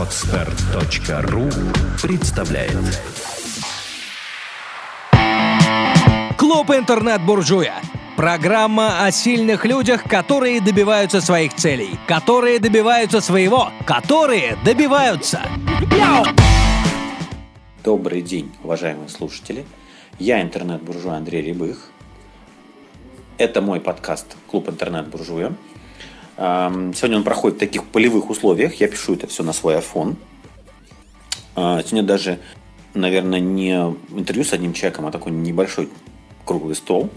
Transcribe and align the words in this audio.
Отстар.ру 0.00 1.50
представляет 2.00 2.72
Клуб 6.38 6.70
«Интернет-буржуя». 6.70 7.74
Программа 8.16 9.04
о 9.04 9.10
сильных 9.10 9.66
людях, 9.66 10.04
которые 10.04 10.62
добиваются 10.62 11.20
своих 11.20 11.54
целей, 11.54 11.98
которые 12.08 12.60
добиваются 12.60 13.20
своего, 13.20 13.68
которые 13.84 14.56
добиваются. 14.64 15.42
Добрый 17.84 18.22
день, 18.22 18.50
уважаемые 18.64 19.10
слушатели. 19.10 19.66
Я 20.18 20.40
интернет-буржуй 20.40 21.14
Андрей 21.14 21.42
Рябых. 21.42 21.90
Это 23.36 23.60
мой 23.60 23.80
подкаст 23.80 24.34
«Клуб 24.46 24.70
интернет-буржуя». 24.70 25.52
Сегодня 26.40 27.18
он 27.18 27.22
проходит 27.24 27.58
в 27.58 27.60
таких 27.60 27.84
полевых 27.84 28.30
условиях. 28.30 28.76
Я 28.80 28.88
пишу 28.88 29.12
это 29.12 29.26
все 29.26 29.42
на 29.42 29.52
свой 29.52 29.74
iPhone. 29.74 30.16
Э, 31.54 31.82
Сегодня 31.84 32.02
даже, 32.02 32.38
наверное, 32.94 33.40
не 33.40 33.72
интервью 33.72 34.44
с 34.44 34.54
одним 34.54 34.72
человеком, 34.72 35.04
а 35.04 35.10
такой 35.10 35.32
небольшой 35.32 35.90
круглый 36.46 36.76
стол. 36.76 37.10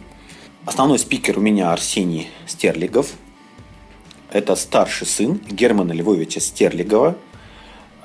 Основной 0.65 0.99
спикер 0.99 1.37
у 1.37 1.41
меня 1.41 1.71
Арсений 1.71 2.27
Стерлигов. 2.47 3.13
Это 4.29 4.57
старший 4.57 5.07
сын 5.07 5.39
Германа 5.49 5.93
Львовича 5.93 6.41
Стерлигова. 6.41 7.15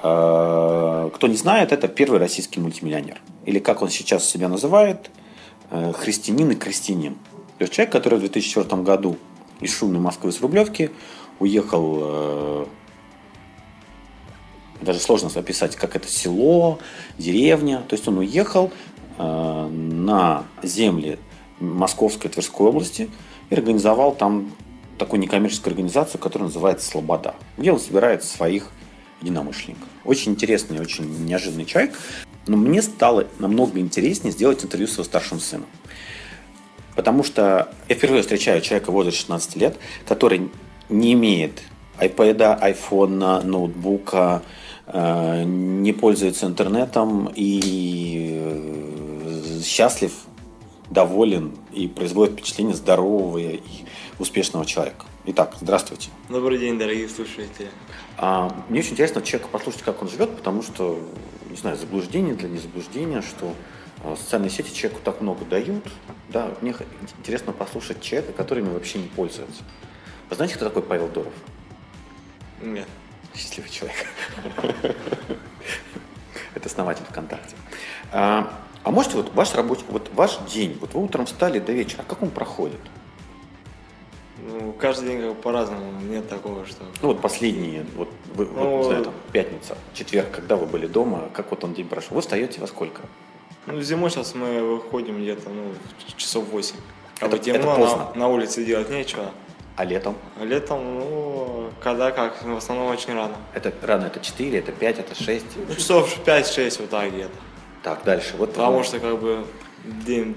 Э, 0.04 1.10
Кто 1.12 1.26
не 1.26 1.36
знает, 1.36 1.72
это 1.72 1.88
первый 1.88 2.20
российский 2.20 2.60
мультимиллионер. 2.60 3.20
Или 3.44 3.58
как 3.58 3.82
он 3.82 3.88
сейчас 3.90 4.24
себя 4.24 4.48
называет, 4.48 5.10
э, 5.72 5.92
христианин 5.98 6.52
и 6.52 6.54
крестьянин. 6.54 7.14
То 7.58 7.62
есть 7.64 7.72
человек, 7.72 7.92
который 7.92 8.18
в 8.18 8.20
2004 8.20 8.82
году 8.82 9.16
из 9.60 9.76
шумной 9.76 10.00
Москвы 10.00 10.32
с 10.32 10.40
Рублевки 10.40 10.90
уехал 11.38 11.98
э, 12.00 12.66
даже 14.80 15.00
сложно 15.00 15.30
описать, 15.34 15.76
как 15.76 15.96
это 15.96 16.08
село, 16.08 16.78
деревня. 17.18 17.82
То 17.88 17.94
есть 17.94 18.06
он 18.08 18.18
уехал 18.18 18.72
э, 19.18 19.68
на 19.68 20.44
земли 20.62 21.18
Московской 21.60 22.30
Тверской 22.30 22.66
области 22.66 23.10
и 23.50 23.54
организовал 23.54 24.14
там 24.14 24.52
такую 24.98 25.20
некоммерческую 25.20 25.72
организацию, 25.72 26.20
которая 26.20 26.48
называется 26.48 26.88
«Слобода», 26.88 27.34
где 27.56 27.72
он 27.72 27.80
собирает 27.80 28.24
своих 28.24 28.70
единомышленников. 29.20 29.88
Очень 30.04 30.32
интересный, 30.32 30.80
очень 30.80 31.24
неожиданный 31.24 31.64
человек. 31.64 31.96
Но 32.46 32.56
мне 32.56 32.82
стало 32.82 33.26
намного 33.38 33.78
интереснее 33.78 34.32
сделать 34.32 34.64
интервью 34.64 34.88
с 34.88 34.94
его 34.94 35.04
старшим 35.04 35.40
сыном. 35.40 35.66
Потому 36.98 37.22
что 37.22 37.68
я 37.88 37.94
впервые 37.94 38.22
встречаю 38.22 38.60
человека 38.60 38.90
в 38.90 38.94
возрасте 38.94 39.20
16 39.20 39.54
лет, 39.54 39.76
который 40.04 40.50
не 40.88 41.12
имеет 41.12 41.62
iPad, 42.00 42.60
iPhone, 42.60 43.44
ноутбука, 43.44 44.42
э, 44.88 45.44
не 45.44 45.92
пользуется 45.92 46.46
интернетом 46.46 47.30
и 47.36 48.40
э, 48.40 49.60
счастлив, 49.62 50.12
доволен 50.90 51.52
и 51.72 51.86
производит 51.86 52.34
впечатление 52.34 52.74
здорового 52.74 53.38
и 53.38 53.60
успешного 54.18 54.66
человека. 54.66 55.06
Итак, 55.24 55.54
здравствуйте. 55.60 56.08
Добрый 56.28 56.58
день, 56.58 56.80
дорогие 56.80 57.08
слушатели. 57.08 57.68
А, 58.16 58.52
Мне 58.68 58.80
очень 58.80 58.94
интересно 58.94 59.22
человека 59.22 59.48
послушать, 59.52 59.82
как 59.82 60.02
он 60.02 60.08
живет, 60.08 60.36
потому 60.36 60.62
что, 60.62 60.98
не 61.48 61.56
знаю, 61.56 61.76
заблуждение 61.76 62.34
для 62.34 62.48
незаблуждения, 62.48 63.22
что 63.22 63.54
социальные 64.16 64.50
сети 64.50 64.72
человеку 64.74 65.00
так 65.04 65.20
много 65.20 65.44
дают. 65.44 65.84
Да, 66.28 66.52
мне 66.60 66.74
интересно 67.18 67.52
послушать 67.52 68.00
человека, 68.00 68.32
который 68.32 68.62
ими 68.62 68.70
вообще 68.70 68.98
не 68.98 69.08
пользуется. 69.08 69.62
Вы 70.30 70.36
знаете, 70.36 70.56
кто 70.56 70.66
такой 70.66 70.82
Павел 70.82 71.08
Доров? 71.08 71.32
Нет. 72.60 72.88
Счастливый 73.34 73.70
человек. 73.70 74.06
Это 76.54 76.68
основатель 76.68 77.04
ВКонтакте. 77.04 77.56
А, 78.12 78.52
а 78.82 78.90
можете 78.90 79.16
вот 79.16 79.34
ваш 79.34 79.54
рабочий, 79.54 79.84
вот 79.88 80.10
ваш 80.14 80.38
день, 80.52 80.76
вот 80.80 80.94
вы 80.94 81.02
утром 81.02 81.26
встали 81.26 81.58
до 81.58 81.72
вечера, 81.72 82.04
как 82.06 82.22
он 82.22 82.30
проходит? 82.30 82.80
Ну, 84.38 84.72
каждый 84.72 85.08
день 85.08 85.20
как 85.20 85.40
по-разному. 85.42 86.00
Нет 86.00 86.28
такого, 86.28 86.64
что... 86.66 86.84
Ну 87.02 87.08
вот 87.08 87.20
последние, 87.20 87.84
вот, 87.96 88.08
вы, 88.34 88.46
вот, 88.46 88.56
Ну, 88.56 88.78
не 88.78 88.84
знаю, 88.84 89.04
там, 89.04 89.14
пятница, 89.32 89.76
четверг, 89.94 90.30
когда 90.30 90.56
вы 90.56 90.66
были 90.66 90.86
дома, 90.86 91.28
как 91.34 91.50
вот 91.50 91.64
он 91.64 91.74
день 91.74 91.86
прошел? 91.86 92.14
Вы 92.14 92.22
встаете 92.22 92.60
во 92.60 92.66
сколько? 92.66 93.02
Ну, 93.72 93.80
зимой 93.82 94.10
сейчас 94.10 94.34
мы 94.34 94.62
выходим 94.62 95.20
где-то, 95.22 95.50
ну, 95.50 95.74
часов 96.16 96.48
8. 96.48 96.76
Это- 97.20 97.28
бы 97.28 97.38
темно, 97.38 97.72
это 97.72 97.80
поздно. 97.80 98.10
На, 98.14 98.20
на 98.20 98.28
улице 98.28 98.64
делать 98.64 98.90
нечего. 98.90 99.30
А 99.76 99.84
летом? 99.84 100.16
А 100.40 100.44
летом, 100.44 100.98
ну, 100.98 101.70
когда 101.82 102.10
как, 102.10 102.42
в 102.42 102.56
основном 102.56 102.88
очень 102.88 103.14
рано. 103.14 103.36
Это 103.54 103.72
рано, 103.82 104.06
это 104.06 104.20
4, 104.20 104.58
это 104.58 104.72
5, 104.72 104.98
это 104.98 105.14
6. 105.14 105.44
Ну, 105.68 105.74
часов 105.74 106.18
5-6 106.24 106.80
вот 106.80 106.90
так 106.90 107.12
где-то. 107.12 107.30
Так, 107.82 108.02
дальше. 108.04 108.34
Вот 108.38 108.50
Потому 108.54 108.82
что 108.82 108.98
как 108.98 109.20
бы 109.20 109.44
день 109.84 110.34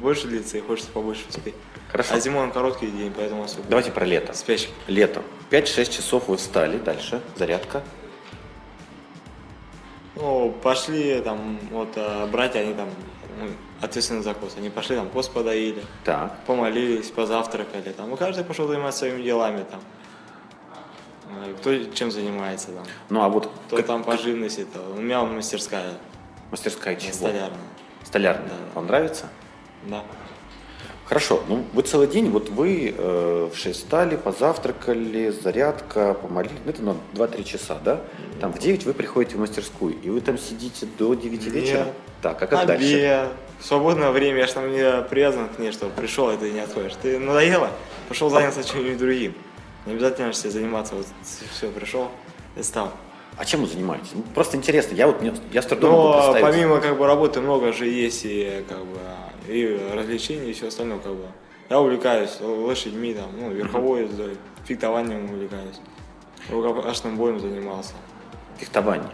больше 0.00 0.26
длится 0.26 0.58
и 0.58 0.60
хочется 0.60 0.90
побольше 0.90 1.22
успеть. 1.28 1.54
Хорошо. 1.90 2.14
А 2.14 2.20
зимой 2.20 2.42
он 2.44 2.52
короткий 2.52 2.86
день, 2.86 3.12
поэтому 3.16 3.44
особо... 3.44 3.62
Давайте 3.68 3.92
про 3.92 4.04
лето. 4.04 4.32
Спячки. 4.32 4.72
Лето. 4.88 5.22
5-6 5.50 5.96
часов 5.96 6.28
вы 6.28 6.36
встали, 6.36 6.78
дальше 6.78 7.20
зарядка. 7.36 7.82
Ну, 10.14 10.52
пошли 10.62 11.20
там, 11.22 11.58
вот 11.70 11.88
а, 11.96 12.26
братья, 12.26 12.60
они 12.60 12.74
там 12.74 12.88
ну, 13.40 13.48
ответственны 13.80 14.22
за 14.22 14.34
кост. 14.34 14.58
Они 14.58 14.68
пошли 14.68 14.96
там 14.96 15.08
пост 15.08 15.32
подоили, 15.32 15.82
Так. 16.04 16.36
помолились, 16.46 17.10
позавтракали. 17.10 17.92
Там, 17.92 18.12
и 18.12 18.16
каждый 18.16 18.44
пошел 18.44 18.68
заниматься 18.68 19.00
своими 19.00 19.22
делами 19.22 19.64
там. 19.70 19.80
А, 21.30 21.54
Кто 21.58 21.84
чем 21.92 22.10
занимается 22.10 22.72
там. 22.72 22.84
Ну 23.08 23.22
а 23.22 23.28
вот 23.28 23.50
Кто 23.66 23.76
как- 23.76 23.86
там 23.86 24.04
по 24.04 24.16
живности, 24.18 24.66
то 24.72 24.80
у 24.96 25.00
меня 25.00 25.22
мастерская 25.24 25.94
мастерская 26.50 26.96
чего? 26.96 27.12
столярная. 27.14 27.58
Столярная. 28.04 28.48
Да. 28.48 28.54
Вам 28.74 28.86
нравится? 28.86 29.28
Да. 29.84 30.04
Хорошо, 31.12 31.42
ну 31.46 31.62
вы 31.74 31.82
целый 31.82 32.06
день, 32.06 32.30
вот 32.30 32.48
вы 32.48 32.94
э, 32.96 33.50
в 33.52 33.54
6 33.54 33.78
встали, 33.78 34.16
позавтракали, 34.16 35.28
зарядка, 35.28 36.14
помолились, 36.14 36.56
ну, 36.64 36.70
это 36.70 36.82
на 36.82 36.96
2-3 37.12 37.44
часа, 37.44 37.78
да? 37.84 38.00
Там 38.40 38.50
в 38.50 38.58
9 38.58 38.86
вы 38.86 38.94
приходите 38.94 39.36
в 39.36 39.40
мастерскую, 39.40 39.94
и 40.02 40.08
вы 40.08 40.22
там 40.22 40.38
сидите 40.38 40.86
до 40.98 41.12
9 41.12 41.44
вечера? 41.48 41.78
Нет. 41.80 41.88
Так, 42.22 42.42
а 42.42 42.46
как 42.46 42.66
дальше? 42.66 42.94
Обед, 42.94 43.28
свободное 43.60 44.10
время, 44.10 44.38
я 44.38 44.46
же 44.46 44.54
там 44.54 44.72
не 44.72 45.02
привязан 45.02 45.50
к 45.50 45.58
ней, 45.58 45.70
что 45.72 45.90
пришел, 45.90 46.30
и 46.30 46.36
ты 46.38 46.50
не 46.50 46.60
отходишь. 46.60 46.94
Ты 47.02 47.18
надоело, 47.18 47.68
пошел 48.08 48.30
заняться 48.30 48.64
чем-нибудь 48.64 48.96
другим. 48.96 49.34
Не 49.84 49.92
обязательно 49.92 50.32
же 50.32 50.38
себе 50.38 50.52
заниматься, 50.52 50.94
вот 50.94 51.04
все, 51.54 51.68
пришел 51.68 52.08
и 52.56 52.62
стал. 52.62 52.90
А 53.36 53.44
чем 53.44 53.60
вы 53.60 53.66
занимаетесь? 53.66 54.12
Ну, 54.14 54.22
просто 54.34 54.56
интересно, 54.56 54.94
я 54.94 55.06
вот 55.06 55.16
я 55.52 55.60
с 55.60 55.66
трудом 55.66 55.92
могу 55.92 56.02
Но 56.04 56.12
представить. 56.14 56.42
помимо 56.42 56.80
как 56.80 56.96
бы 56.96 57.06
работы 57.06 57.42
много 57.42 57.74
же 57.74 57.86
есть 57.86 58.22
и 58.24 58.64
как 58.66 58.78
бы 58.78 58.98
и 59.48 59.90
развлечений 59.94 60.50
и 60.50 60.52
все 60.52 60.68
остальное 60.68 60.98
как 60.98 61.12
бы. 61.12 61.26
Я 61.68 61.80
увлекаюсь 61.80 62.38
лошадьми 62.40 63.14
там, 63.14 63.30
ну 63.38 63.50
верховой 63.50 64.02
ездой, 64.02 64.36
фехтованием 64.64 65.24
увлекаюсь, 65.24 65.80
рукопашным 66.50 67.16
боем 67.16 67.40
занимался. 67.40 67.94
Фехтование. 68.58 69.10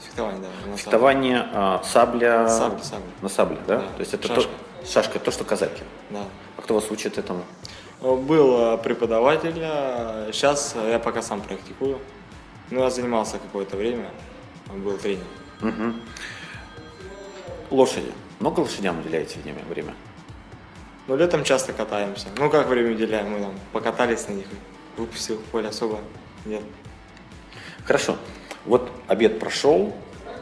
Фехтование, 0.00 0.42
да. 0.42 0.76
Фехтование, 0.76 1.48
а, 1.52 1.82
сабля... 1.84 2.48
Сабля, 2.48 2.82
сабля. 2.82 3.06
На 3.22 3.28
сабле, 3.28 3.58
да? 3.66 3.78
Да. 3.78 3.82
То 3.96 4.00
есть 4.00 4.14
это 4.14 4.28
Шашка. 4.28 4.50
То, 4.80 4.86
шашка, 4.86 5.18
то, 5.18 5.30
что 5.30 5.44
казаки. 5.44 5.82
Да. 6.10 6.24
А 6.56 6.62
кто 6.62 6.74
вас 6.74 6.90
учит 6.90 7.18
этому? 7.18 7.44
Был 8.00 8.74
э, 8.74 8.78
преподаватель, 8.78 9.54
сейчас 10.32 10.74
я 10.74 10.98
пока 10.98 11.22
сам 11.22 11.40
практикую. 11.40 11.98
Ну, 12.70 12.80
я 12.80 12.90
занимался 12.90 13.38
какое-то 13.38 13.76
время, 13.76 14.10
был 14.74 14.98
тренер. 14.98 15.24
Мгм. 15.60 16.00
Лошади. 17.70 18.12
Много 18.42 18.58
лошадям 18.58 18.98
уделяете 18.98 19.38
время? 19.38 19.60
время? 19.70 19.94
Но 21.06 21.14
летом 21.14 21.44
часто 21.44 21.72
катаемся. 21.72 22.26
Ну, 22.36 22.50
как 22.50 22.66
время 22.66 22.90
уделяем, 22.90 23.30
мы 23.30 23.38
там 23.38 23.54
покатались 23.70 24.26
на 24.26 24.32
них, 24.32 24.46
выпустил 24.96 25.36
в 25.36 25.42
поле 25.42 25.68
особо 25.68 26.00
нет. 26.44 26.62
Хорошо. 27.84 28.16
Вот 28.66 28.90
обед 29.06 29.38
прошел, 29.38 29.94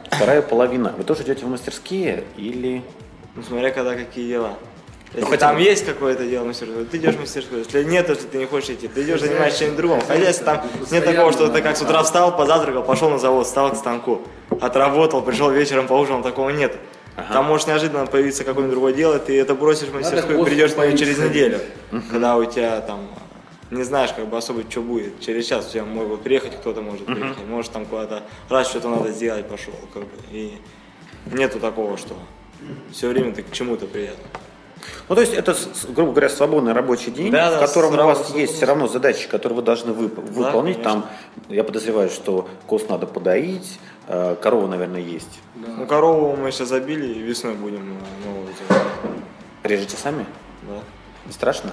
вторая 0.09 0.41
половина. 0.41 0.95
Вы 0.97 1.03
тоже 1.03 1.21
идете 1.21 1.45
в 1.45 1.49
мастерские 1.49 2.23
или... 2.37 2.81
Ну, 3.35 3.43
смотря 3.43 3.69
когда 3.69 3.93
какие 3.93 4.27
дела. 4.27 4.57
Если 5.13 5.29
хотя 5.29 5.49
там 5.49 5.57
бы- 5.57 5.61
есть 5.61 5.85
какое-то 5.85 6.27
дело 6.27 6.45
в 6.45 6.47
мастерской, 6.47 6.85
ты 6.85 6.97
идешь 6.97 7.13
в 7.13 7.19
мастерскую. 7.19 7.63
Если 7.63 7.83
нет, 7.83 8.09
если 8.09 8.27
ты 8.27 8.39
не 8.39 8.47
хочешь 8.47 8.71
идти, 8.71 8.87
ты 8.87 9.03
идешь 9.03 9.21
занимаешься 9.21 9.59
чем-нибудь 9.59 9.77
другим. 9.77 10.01
Хотя 10.01 10.27
если 10.27 10.43
там 10.43 10.63
нет 10.89 11.05
такого, 11.05 11.31
что 11.33 11.49
ты 11.49 11.61
как 11.61 11.77
с 11.77 11.83
утра 11.83 12.01
встал, 12.01 12.35
позавтракал, 12.35 12.81
пошел 12.81 13.11
на 13.11 13.19
завод, 13.19 13.45
встал 13.45 13.71
к 13.71 13.75
станку, 13.75 14.23
отработал, 14.59 15.21
пришел 15.21 15.51
вечером 15.51 15.85
поужинал, 15.85 16.23
такого 16.23 16.49
нет. 16.49 16.75
Там 17.15 17.45
может 17.45 17.67
неожиданно 17.67 18.05
появиться 18.05 18.43
какое-нибудь 18.43 18.73
другое 18.73 18.93
дело, 18.93 19.19
ты 19.19 19.39
это 19.39 19.53
бросишь 19.55 19.89
в 19.89 19.93
мастерскую 19.93 20.41
и 20.41 20.45
придешь 20.45 20.75
на 20.75 20.85
нее 20.85 20.97
через 20.97 21.17
неделю. 21.17 21.59
Когда 22.09 22.37
у 22.37 22.45
тебя 22.45 22.81
там 22.81 23.07
не 23.69 23.83
знаешь, 23.83 24.11
как 24.11 24.27
бы 24.27 24.37
особо, 24.37 24.63
что 24.69 24.81
будет. 24.81 25.19
Через 25.21 25.45
час 25.45 25.69
у 25.69 25.71
тебя 25.71 25.85
могут 25.85 26.23
приехать, 26.23 26.57
кто-то 26.57 26.81
может 26.81 27.05
приехать. 27.05 27.45
Может 27.47 27.71
там 27.71 27.85
куда-то 27.85 28.23
раз 28.49 28.69
что-то 28.69 28.89
надо 28.89 29.11
сделать, 29.11 29.47
пошел. 29.47 29.73
Как 29.93 30.03
бы. 30.03 30.09
И 30.31 30.57
нету 31.31 31.59
такого, 31.59 31.97
что 31.97 32.15
все 32.91 33.07
время 33.07 33.33
ты 33.33 33.43
к 33.43 33.51
чему-то 33.51 33.87
приятно. 33.87 34.23
Ну, 35.09 35.15
то 35.15 35.21
есть 35.21 35.33
это, 35.33 35.55
грубо 35.89 36.11
говоря, 36.11 36.29
свободный 36.29 36.73
рабочий 36.73 37.11
день, 37.11 37.31
Да, 37.31 37.49
в 37.49 37.53
да, 37.53 37.59
котором 37.59 37.93
у 37.93 37.97
вас 37.97 38.17
свободный. 38.19 38.41
есть 38.41 38.55
все 38.55 38.65
равно 38.65 38.87
задачи, 38.87 39.27
которые 39.27 39.57
вы 39.57 39.61
должны 39.61 39.91
вып- 39.91 40.31
выполнить. 40.31 40.77
конечно. 40.81 41.01
Там 41.01 41.05
Я 41.49 41.63
подозреваю, 41.63 42.09
что 42.09 42.47
коз 42.67 42.87
надо 42.89 43.07
подоить, 43.07 43.79
э, 44.07 44.35
корова, 44.41 44.67
наверное, 44.67 45.01
есть. 45.01 45.39
Ну, 45.55 45.85
корову 45.85 46.35
мы 46.35 46.51
сейчас 46.51 46.69
забили, 46.69 47.05
и 47.07 47.19
весной 47.19 47.53
будем 47.55 47.97
э, 47.97 48.27
новую 48.27 48.45
делать. 48.47 48.83
Режете 49.63 49.97
сами? 49.97 50.25
Да. 50.63 50.79
Не 51.25 51.33
страшно? 51.33 51.71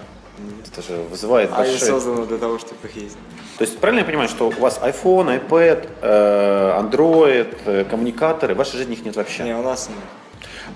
Это 0.71 0.83
же 0.87 0.97
вызывает 1.11 1.51
Они 1.53 1.71
большой... 1.71 1.89
созданы 1.89 2.25
для 2.27 2.39
того, 2.39 2.59
чтобы 2.59 2.77
их 2.87 2.95
ездить. 2.95 3.19
То 3.59 3.65
есть 3.65 3.77
правильно 3.79 4.01
я 4.01 4.07
понимаю, 4.07 4.29
что 4.29 4.49
у 4.49 4.51
вас 4.51 4.79
iPhone, 4.81 5.41
iPad, 5.49 5.89
э, 6.01 6.81
Android, 6.81 7.57
э, 7.65 7.85
коммуникаторы, 7.85 8.55
в 8.55 8.59
вашей 8.59 8.77
жизни 8.77 8.93
их 8.95 9.05
нет 9.05 9.17
вообще? 9.17 9.43
Не, 9.43 9.57
у 9.57 9.63
нас 9.63 9.89
нет. 9.89 9.99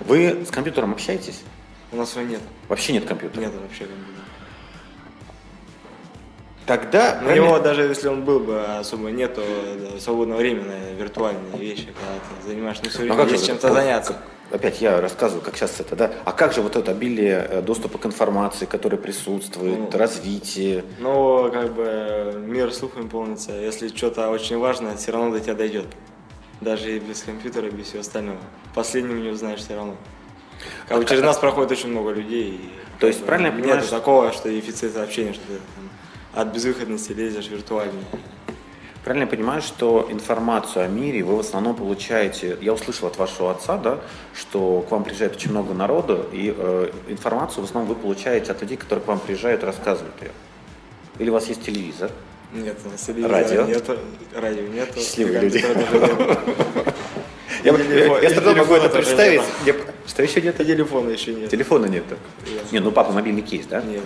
Вы 0.07 0.43
с 0.45 0.51
компьютером 0.51 0.91
общаетесь? 0.91 1.43
У 1.93 1.95
нас 1.95 2.15
его 2.15 2.25
нет. 2.25 2.41
Вообще 2.67 2.93
нет 2.93 3.05
компьютера? 3.05 3.39
Нет 3.41 3.51
вообще 3.53 3.85
компьютера. 3.85 4.23
Тогда... 6.65 7.21
У 7.25 7.31
него 7.31 7.59
даже 7.59 7.83
если 7.83 8.07
он 8.07 8.23
был 8.23 8.39
бы 8.39 8.61
особо 8.77 9.11
нету 9.11 9.41
да, 9.93 9.99
свободного 9.99 10.39
времени 10.39 10.63
на 10.67 10.93
виртуальные 10.93 11.57
вещи, 11.59 11.87
когда 11.87 12.13
ты 12.41 12.47
занимаешься, 12.47 12.83
ну, 12.85 12.89
все 12.89 12.99
Ну, 12.99 13.03
время 13.05 13.17
как 13.17 13.27
же 13.29 13.33
есть 13.35 13.43
вот- 13.49 13.59
чем-то 13.61 13.73
заняться. 13.73 14.13
как- 14.13 14.23
Опять 14.51 14.81
я 14.81 15.01
рассказываю, 15.01 15.43
как 15.43 15.55
сейчас 15.57 15.79
это, 15.79 15.95
да? 15.95 16.11
А 16.25 16.31
как 16.31 16.53
же 16.53 16.61
вот 16.61 16.75
это 16.75 16.91
обилие 16.91 17.45
э, 17.49 17.61
доступа 17.63 17.97
к 17.97 18.05
информации, 18.05 18.65
которое 18.65 18.97
присутствует, 18.97 19.79
Ну, 19.91 19.97
развитие? 19.97 20.83
Но 20.99 21.49
как 21.49 21.73
бы 21.73 22.35
мир 22.45 22.71
слухами 22.71 23.07
полнится. 23.07 23.51
Если 23.53 23.87
что-то 23.87 24.29
очень 24.29 24.59
важное, 24.59 24.95
все 24.95 25.11
равно 25.11 25.31
до 25.31 25.39
тебя 25.39 25.55
дойдет. 25.55 25.85
Даже 26.61 26.95
и 26.95 26.99
без 26.99 27.23
компьютера, 27.23 27.69
без 27.71 27.87
всего 27.87 28.01
остального. 28.01 28.37
Последним 28.75 29.23
не 29.23 29.29
узнаешь 29.29 29.59
все 29.59 29.75
равно. 29.75 29.95
Как 30.87 30.97
бы 30.97 31.05
через 31.05 31.21
нас 31.23 31.37
проходит 31.37 31.71
очень 31.71 31.89
много 31.89 32.11
людей. 32.11 32.51
и, 32.51 32.69
То 32.99 33.07
есть, 33.07 33.19
бы, 33.21 33.25
правильно 33.27 33.47
я 33.47 33.53
понимаю, 33.53 33.75
Нет 33.77 33.85
что- 33.85 33.95
такого, 33.97 34.31
что 34.31 34.49
дефицит 34.49 34.95
общения, 34.97 35.33
что 35.33 35.41
ты 35.47 35.53
там, 35.75 35.89
от 36.41 36.53
безвыходности 36.53 37.11
лезешь 37.13 37.47
виртуально. 37.49 38.01
Правильно 39.03 39.23
я 39.25 39.29
понимаю, 39.29 39.61
что 39.61 40.07
информацию 40.09 40.85
о 40.85 40.87
мире 40.87 41.23
вы 41.23 41.35
в 41.35 41.39
основном 41.41 41.75
получаете, 41.75 42.57
я 42.61 42.71
услышал 42.73 43.07
от 43.09 43.17
вашего 43.17 43.51
отца, 43.51 43.77
да, 43.77 43.99
что 44.33 44.81
к 44.87 44.91
вам 44.91 45.03
приезжает 45.03 45.35
очень 45.35 45.51
много 45.51 45.73
народу, 45.73 46.25
и 46.31 46.53
э, 46.57 46.89
информацию 47.09 47.65
в 47.65 47.67
основном 47.69 47.93
вы 47.93 47.99
получаете 48.01 48.51
от 48.53 48.61
людей, 48.61 48.77
которые 48.77 49.03
к 49.03 49.07
вам 49.09 49.19
приезжают 49.19 49.61
и 49.63 49.65
рассказывают 49.65 50.15
ее. 50.21 50.31
Или 51.19 51.29
у 51.29 51.33
вас 51.33 51.47
есть 51.47 51.63
телевизор? 51.65 52.11
Нет, 52.53 52.77
у 52.85 52.89
нас 52.89 53.01
телевизора 53.01 53.33
Радио? 53.33 53.63
нету, 53.63 53.97
радио 54.35 54.67
нету. 54.67 54.93
Счастливые 54.99 55.39
люди. 55.41 55.57
Я, 57.63 57.71
я- 57.73 58.19
я 58.19 58.19
и 58.19 58.29
с 58.29 58.33
трудом 58.33 58.57
могу 58.57 58.73
это 58.75 58.89
представить. 58.89 59.41
нету. 59.65 59.79
Что 60.13 60.21
еще 60.21 60.41
нет? 60.41 60.59
И 60.61 60.65
телефона 60.65 61.09
еще 61.09 61.33
нет. 61.33 61.49
Телефона 61.49 61.87
нет. 61.87 62.03
Нет. 62.45 62.71
Не, 62.71 62.79
ну 62.79 62.91
папа 62.91 63.11
мобильник 63.11 63.47
есть, 63.51 63.67
да? 63.67 63.81
Нету. 63.81 64.05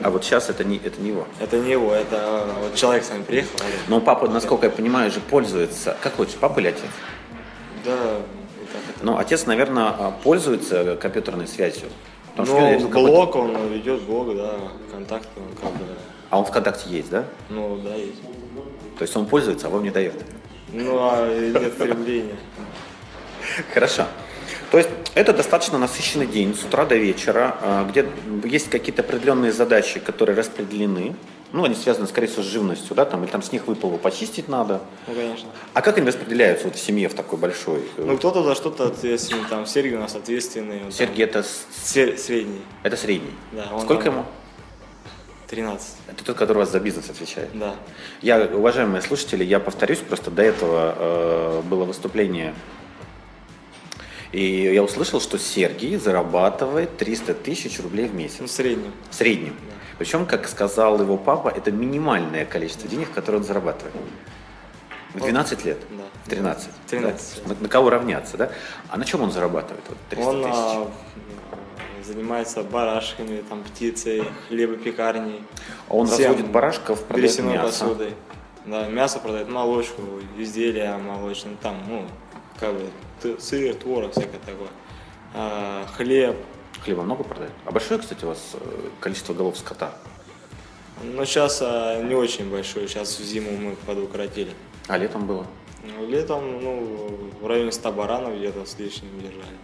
А 0.00 0.08
вот 0.08 0.24
сейчас 0.24 0.48
это 0.48 0.64
не, 0.64 0.78
это 0.78 0.98
не 1.02 1.10
его. 1.10 1.26
Это 1.38 1.58
не 1.58 1.72
его, 1.72 1.92
это 1.92 2.16
э, 2.16 2.62
вот 2.62 2.74
человек 2.74 3.04
с 3.04 3.10
вами 3.10 3.24
приехал. 3.24 3.50
а 3.60 3.64
Но 3.90 4.00
папа, 4.00 4.26
насколько 4.26 4.64
я 4.66 4.72
понимаю, 4.72 5.10
же 5.10 5.20
пользуется. 5.20 5.96
Как 6.02 6.18
лучше, 6.18 6.38
папа 6.40 6.60
или 6.60 6.68
отец? 6.68 6.80
Да, 7.84 7.90
так. 7.92 9.02
Ну, 9.02 9.18
отец, 9.18 9.44
наверное, 9.44 9.88
а, 9.88 10.14
пользуется 10.22 10.96
компьютерной 10.96 11.46
связью. 11.46 11.90
Потому 12.30 12.46
что 12.46 12.60
Ну, 12.60 12.66
это 12.66 12.86
какой-то- 12.88 13.08
блог, 13.08 13.36
он 13.36 13.68
ведет 13.68 14.00
блог, 14.02 14.34
да, 14.34 14.54
контакт, 14.90 15.28
он 15.36 15.54
как 15.60 15.72
бы, 15.78 15.84
А 16.30 16.38
он 16.38 16.46
ВКонтакте 16.46 16.88
есть, 16.88 17.10
да? 17.10 17.26
ну, 17.50 17.76
да, 17.84 17.94
есть. 17.94 18.20
То 18.98 19.02
есть 19.02 19.14
он 19.14 19.26
пользуется, 19.26 19.66
а 19.66 19.70
вам 19.70 19.82
не 19.84 19.90
дает. 19.90 20.14
Ну, 20.72 20.98
а 20.98 21.28
нет 21.28 21.74
стремления. 21.74 22.36
Хорошо. 23.74 24.06
То 24.74 24.78
есть 24.78 24.90
это 25.14 25.32
достаточно 25.32 25.78
насыщенный 25.78 26.26
день 26.26 26.52
с 26.52 26.64
утра 26.64 26.84
до 26.84 26.96
вечера, 26.96 27.56
а, 27.60 27.88
где 27.88 28.04
есть 28.42 28.68
какие-то 28.70 29.02
определенные 29.02 29.52
задачи, 29.52 30.00
которые 30.00 30.36
распределены. 30.36 31.14
Ну, 31.52 31.62
они 31.62 31.76
связаны, 31.76 32.08
скорее 32.08 32.26
всего, 32.26 32.42
с 32.42 32.46
живностью, 32.46 32.96
да, 32.96 33.04
там, 33.04 33.22
или 33.22 33.30
там 33.30 33.40
снег 33.40 33.68
выпал, 33.68 33.96
почистить 33.98 34.48
надо. 34.48 34.80
Ну, 35.06 35.14
конечно. 35.14 35.48
А 35.74 35.80
как 35.80 35.96
они 35.98 36.08
распределяются 36.08 36.64
вот 36.66 36.74
в 36.74 36.80
семье 36.84 37.08
в 37.08 37.14
такой 37.14 37.38
большой? 37.38 37.82
э, 37.96 38.04
Ну, 38.04 38.16
кто-то 38.18 38.42
за 38.42 38.56
что-то 38.56 38.88
ответственный, 38.88 39.44
там, 39.48 39.64
Сергей 39.64 39.94
у 39.96 40.00
нас 40.00 40.16
ответственный. 40.16 40.80
там, 40.80 40.90
Сергей 40.90 41.24
это, 41.24 41.44
с- 41.44 41.66
сер- 41.84 42.18
средний, 42.18 42.60
это 42.82 42.96
средний. 42.96 43.30
Да, 43.52 43.68
он 43.72 43.82
Сколько 43.82 44.06
там- 44.06 44.14
ему? 44.14 44.24
13, 45.46 45.86
Это 46.08 46.24
тот, 46.24 46.36
который 46.36 46.56
у 46.56 46.60
вас 46.62 46.72
за 46.72 46.80
бизнес 46.80 47.08
отвечает. 47.10 47.50
да. 47.54 47.76
Я, 48.22 48.38
уважаемые 48.52 49.02
слушатели, 49.02 49.44
я 49.44 49.60
повторюсь, 49.60 49.98
просто 49.98 50.32
до 50.32 50.42
этого 50.42 50.96
э, 50.98 51.62
было 51.62 51.84
выступление, 51.84 52.54
и 54.34 54.74
я 54.74 54.82
услышал, 54.82 55.20
что 55.20 55.38
Сергей 55.38 55.96
зарабатывает 55.96 56.96
300 56.96 57.34
тысяч 57.34 57.78
рублей 57.78 58.08
в 58.08 58.14
месяц. 58.16 58.38
Ну, 58.40 58.46
в 58.48 58.50
среднем. 58.50 58.92
В 59.08 59.14
среднем. 59.14 59.56
Причем, 59.96 60.26
как 60.26 60.48
сказал 60.48 61.00
его 61.00 61.16
папа, 61.16 61.50
это 61.50 61.70
минимальное 61.70 62.44
количество 62.44 62.88
денег, 62.88 63.12
которое 63.12 63.38
он 63.38 63.44
зарабатывает. 63.44 63.94
В 65.12 65.20
12 65.20 65.64
лет? 65.64 65.78
Да. 65.90 66.02
В 66.24 66.28
13? 66.30 66.68
13. 66.88 67.42
Да? 67.46 67.54
На, 67.60 67.68
кого 67.68 67.90
равняться, 67.90 68.36
да? 68.36 68.50
А 68.88 68.96
на 68.96 69.04
чем 69.04 69.22
он 69.22 69.30
зарабатывает? 69.30 69.84
Вот 69.88 69.98
300 70.10 70.28
Он 70.28 70.42
тысяч? 70.42 70.52
а, 70.52 70.90
занимается 72.04 72.64
барашками, 72.64 73.40
там, 73.48 73.62
птицей, 73.62 74.24
хлебопекарней. 74.48 75.44
А 75.88 75.94
он 75.94 76.08
всем 76.08 76.30
разводит 76.30 76.50
барашков, 76.50 77.04
продает 77.04 77.38
мясо. 77.38 77.84
посудой. 77.84 78.14
Да, 78.66 78.88
мясо 78.88 79.20
продает, 79.20 79.48
молочку, 79.48 80.02
изделия 80.36 80.96
молочные, 80.96 81.56
там, 81.62 81.76
ну, 81.86 82.04
как 82.58 82.74
бы, 82.74 82.90
сыр, 83.40 83.74
творог, 83.74 84.12
всякое 84.12 84.40
такое. 84.40 84.68
А, 85.34 85.86
хлеб. 85.96 86.36
Хлеба 86.82 87.02
много 87.02 87.24
продает? 87.24 87.52
А 87.64 87.70
большое, 87.72 88.00
кстати, 88.00 88.24
у 88.24 88.28
вас 88.28 88.52
э, 88.54 88.88
количество 89.00 89.32
голов 89.32 89.56
скота? 89.56 89.96
Но 91.02 91.24
сейчас 91.24 91.60
не 91.60 92.14
очень 92.14 92.50
большой, 92.50 92.86
сейчас 92.88 93.18
в 93.18 93.24
зиму 93.24 93.50
мы 93.56 93.74
под 93.76 93.98
укоротили. 93.98 94.52
А 94.88 94.96
летом 94.96 95.26
было? 95.26 95.46
Ну, 95.82 96.06
Летом, 96.06 96.62
ну, 96.62 97.30
в 97.40 97.46
районе 97.46 97.72
100 97.72 97.92
баранов 97.92 98.36
где-то 98.36 98.64
с 98.64 98.78
лишним 98.78 99.10
держали. 99.20 99.56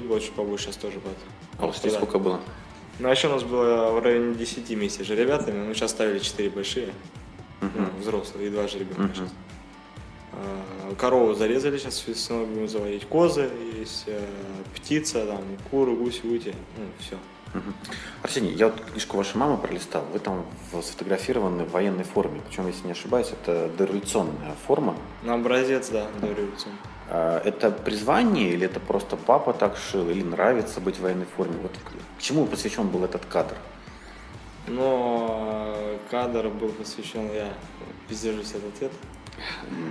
Было 0.00 0.20
чуть 0.20 0.32
побольше, 0.32 0.64
сейчас 0.66 0.76
тоже 0.76 0.98
под. 1.00 1.12
А 1.58 1.66
лошадей 1.66 1.90
сколько 1.90 2.18
было? 2.18 2.40
Ну, 2.98 3.08
а 3.08 3.10
еще 3.12 3.28
у 3.28 3.32
нас 3.32 3.42
было 3.42 3.90
в 3.92 4.02
районе 4.02 4.34
10 4.34 4.68
вместе 4.70 5.04
с 5.04 5.06
жеребятами, 5.06 5.66
мы 5.66 5.74
сейчас 5.74 5.90
ставили 5.90 6.18
4 6.18 6.50
большие, 6.50 6.92
ну, 7.60 7.68
взрослые, 8.00 8.48
и 8.48 8.50
2 8.50 8.68
жеребенка 8.68 9.02
Мгм. 9.02 9.14
сейчас. 9.14 9.28
А, 10.36 10.94
Корову 10.96 11.34
зарезали, 11.34 11.78
сейчас 11.78 12.06
весной 12.06 12.46
будем 12.46 12.68
заводить. 12.68 13.06
Козы 13.06 13.50
есть, 13.78 14.04
э, 14.06 14.20
птица, 14.74 15.26
там, 15.26 15.40
куры, 15.70 15.94
гуси, 15.94 16.26
ути, 16.26 16.54
ну, 16.76 16.84
все. 16.98 17.16
Мгм. 17.54 17.74
Арсений, 18.22 18.52
я 18.52 18.66
вот 18.66 18.80
книжку 18.80 19.16
вашей 19.16 19.36
мамы 19.36 19.56
пролистал. 19.56 20.04
Вы 20.12 20.18
там 20.18 20.44
сфотографированы 20.82 21.64
в 21.64 21.70
военной 21.70 22.04
форме. 22.04 22.42
Причем, 22.46 22.66
если 22.66 22.86
не 22.86 22.92
ошибаюсь, 22.92 23.30
это 23.30 23.70
дореволюционная 23.78 24.54
форма. 24.66 24.96
На 25.22 25.34
образец, 25.34 25.88
да, 25.88 26.06
до 26.20 26.26
революции. 26.26 26.70
А 27.08 27.40
Это 27.44 27.70
призвание 27.70 28.50
или 28.50 28.66
это 28.66 28.80
просто 28.80 29.16
папа 29.16 29.52
так 29.52 29.76
шил, 29.76 30.10
или 30.10 30.22
нравится 30.22 30.80
быть 30.80 30.96
в 30.96 31.02
военной 31.02 31.26
форме? 31.36 31.54
Вот 31.62 31.72
к 32.18 32.20
чему 32.20 32.46
посвящен 32.46 32.88
был 32.88 33.04
этот 33.04 33.24
кадр? 33.26 33.56
Но 34.66 35.76
э, 35.76 35.98
кадр 36.10 36.48
был 36.48 36.70
посвящен, 36.70 37.32
я 37.32 37.52
пиздежусь 38.08 38.50
этот 38.50 38.74
ответ. 38.74 38.92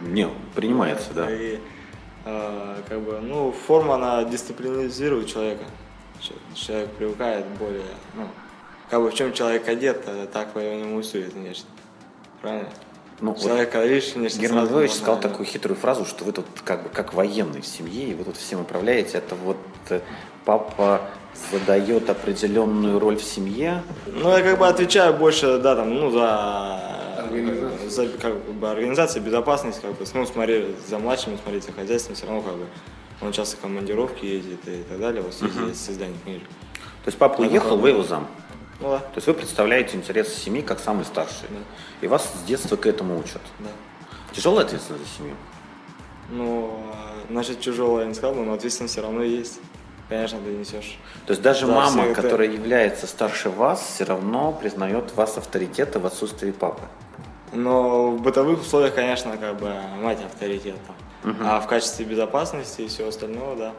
Не, 0.03 0.29
принимается, 0.55 1.13
да. 1.13 1.31
И, 1.31 1.59
э, 2.25 2.75
как 2.87 3.01
бы, 3.01 3.19
ну, 3.21 3.51
форма, 3.51 3.95
она 3.95 4.23
дисциплинизирует 4.23 5.27
человека. 5.27 5.65
Человек 6.53 6.89
привыкает 6.91 7.45
более, 7.59 7.83
ну, 8.15 8.27
как 8.89 9.01
бы 9.01 9.11
в 9.11 9.13
чем 9.13 9.33
человек 9.33 9.67
одет, 9.67 10.03
э, 10.07 10.27
так 10.31 10.53
по 10.53 10.59
нему 10.59 11.01
судят 11.03 11.33
внешне. 11.33 11.67
Правильно? 12.41 12.69
Ну, 13.21 13.31
вот 13.31 13.41
человек, 13.41 13.71
когда 13.71 13.85
видишь, 13.85 14.13
внешне 14.13 14.41
Герман 14.41 14.67
Львович 14.67 14.91
сказал 14.91 15.15
да. 15.17 15.29
такую 15.29 15.45
хитрую 15.45 15.77
фразу, 15.77 16.05
что 16.05 16.25
вы 16.25 16.33
тут 16.33 16.45
как 16.63 16.83
бы 16.83 16.89
как 16.89 17.13
военный 17.13 17.61
в 17.61 17.67
семье, 17.67 18.09
и 18.09 18.13
вы 18.13 18.25
тут 18.25 18.35
всем 18.35 18.61
управляете. 18.61 19.17
Это 19.17 19.35
вот 19.35 19.57
э, 19.89 20.01
папа 20.43 21.01
задает 21.51 22.09
определенную 22.09 22.99
роль 22.99 23.17
в 23.17 23.23
семье, 23.23 23.83
Ну, 24.05 24.35
я 24.35 24.41
как 24.41 24.57
бы 24.57 24.67
отвечаю 24.67 25.13
больше, 25.13 25.59
да, 25.59 25.75
там, 25.75 25.93
ну, 25.93 26.11
за, 26.11 26.79
за 27.87 28.07
как 28.09 28.35
бы, 28.53 28.69
организацию, 28.69 29.23
безопасность, 29.23 29.81
как 29.81 29.97
бы, 29.97 30.05
ну, 30.13 30.25
смотреть 30.25 30.67
за 30.87 30.99
младшими, 30.99 31.37
смотреть 31.37 31.63
за 31.63 31.71
хозяйством, 31.71 32.15
все 32.15 32.25
равно, 32.25 32.41
как 32.41 32.55
бы, 32.55 32.65
он 33.21 33.31
часто 33.31 33.57
в 33.57 33.59
командировки 33.61 34.25
ездит 34.25 34.67
и 34.67 34.83
так 34.83 34.99
далее, 34.99 35.21
вот 35.21 35.33
в 35.33 35.37
связи 35.37 35.73
с 35.73 35.79
созданием 35.79 36.19
книжек. 36.23 36.47
То 36.47 37.09
есть 37.09 37.17
папа 37.17 37.41
уехал, 37.41 37.77
вы 37.77 37.89
его 37.89 38.03
зам. 38.03 38.27
Ну, 38.81 38.89
да, 38.89 38.99
То 38.99 39.15
есть 39.15 39.27
вы 39.27 39.33
представляете 39.33 39.95
интересы 39.95 40.37
семьи 40.37 40.61
как 40.61 40.79
самый 40.79 41.05
старший. 41.05 41.47
Да. 41.49 41.59
И 42.01 42.07
вас 42.07 42.23
с 42.23 42.45
детства 42.45 42.75
к 42.75 42.85
этому 42.85 43.17
учат. 43.17 43.41
да. 43.59 43.69
Тяжелая 44.33 44.65
ответственность 44.65 45.05
за 45.07 45.17
семью. 45.17 45.35
Ну, 46.29 46.83
а, 46.93 47.15
значит, 47.29 47.61
тяжелое 47.61 48.01
я 48.01 48.07
не 48.09 48.15
сказал, 48.15 48.35
но 48.35 48.51
ответственность 48.51 48.93
все 48.93 49.01
равно 49.01 49.23
есть. 49.23 49.59
Конечно, 50.09 50.39
ты 50.39 50.51
несешь. 50.51 50.97
То 51.25 51.31
есть 51.31 51.41
даже 51.41 51.65
Да, 51.65 51.73
мама, 51.73 52.03
это- 52.05 52.21
которая 52.21 52.47
является 52.47 53.07
старше 53.07 53.49
вас, 53.49 53.81
все 53.81 54.03
равно 54.03 54.51
признает 54.51 55.13
вас 55.15 55.37
авторитетом 55.37 56.03
в 56.03 56.05
отсутствии 56.05 56.51
папы. 56.51 56.83
Но 57.53 58.11
в 58.11 58.21
бытовых 58.21 58.61
условиях, 58.61 58.93
конечно, 58.93 59.35
как 59.37 59.57
бы 59.57 59.73
мать 60.01 60.19
авторитет 60.23 60.75
там. 60.85 61.35
А 61.41 61.59
в 61.59 61.67
качестве 61.67 62.05
безопасности 62.05 62.81
и 62.81 62.87
всего 62.87 63.07
остального, 63.07 63.55
да. 63.55 63.73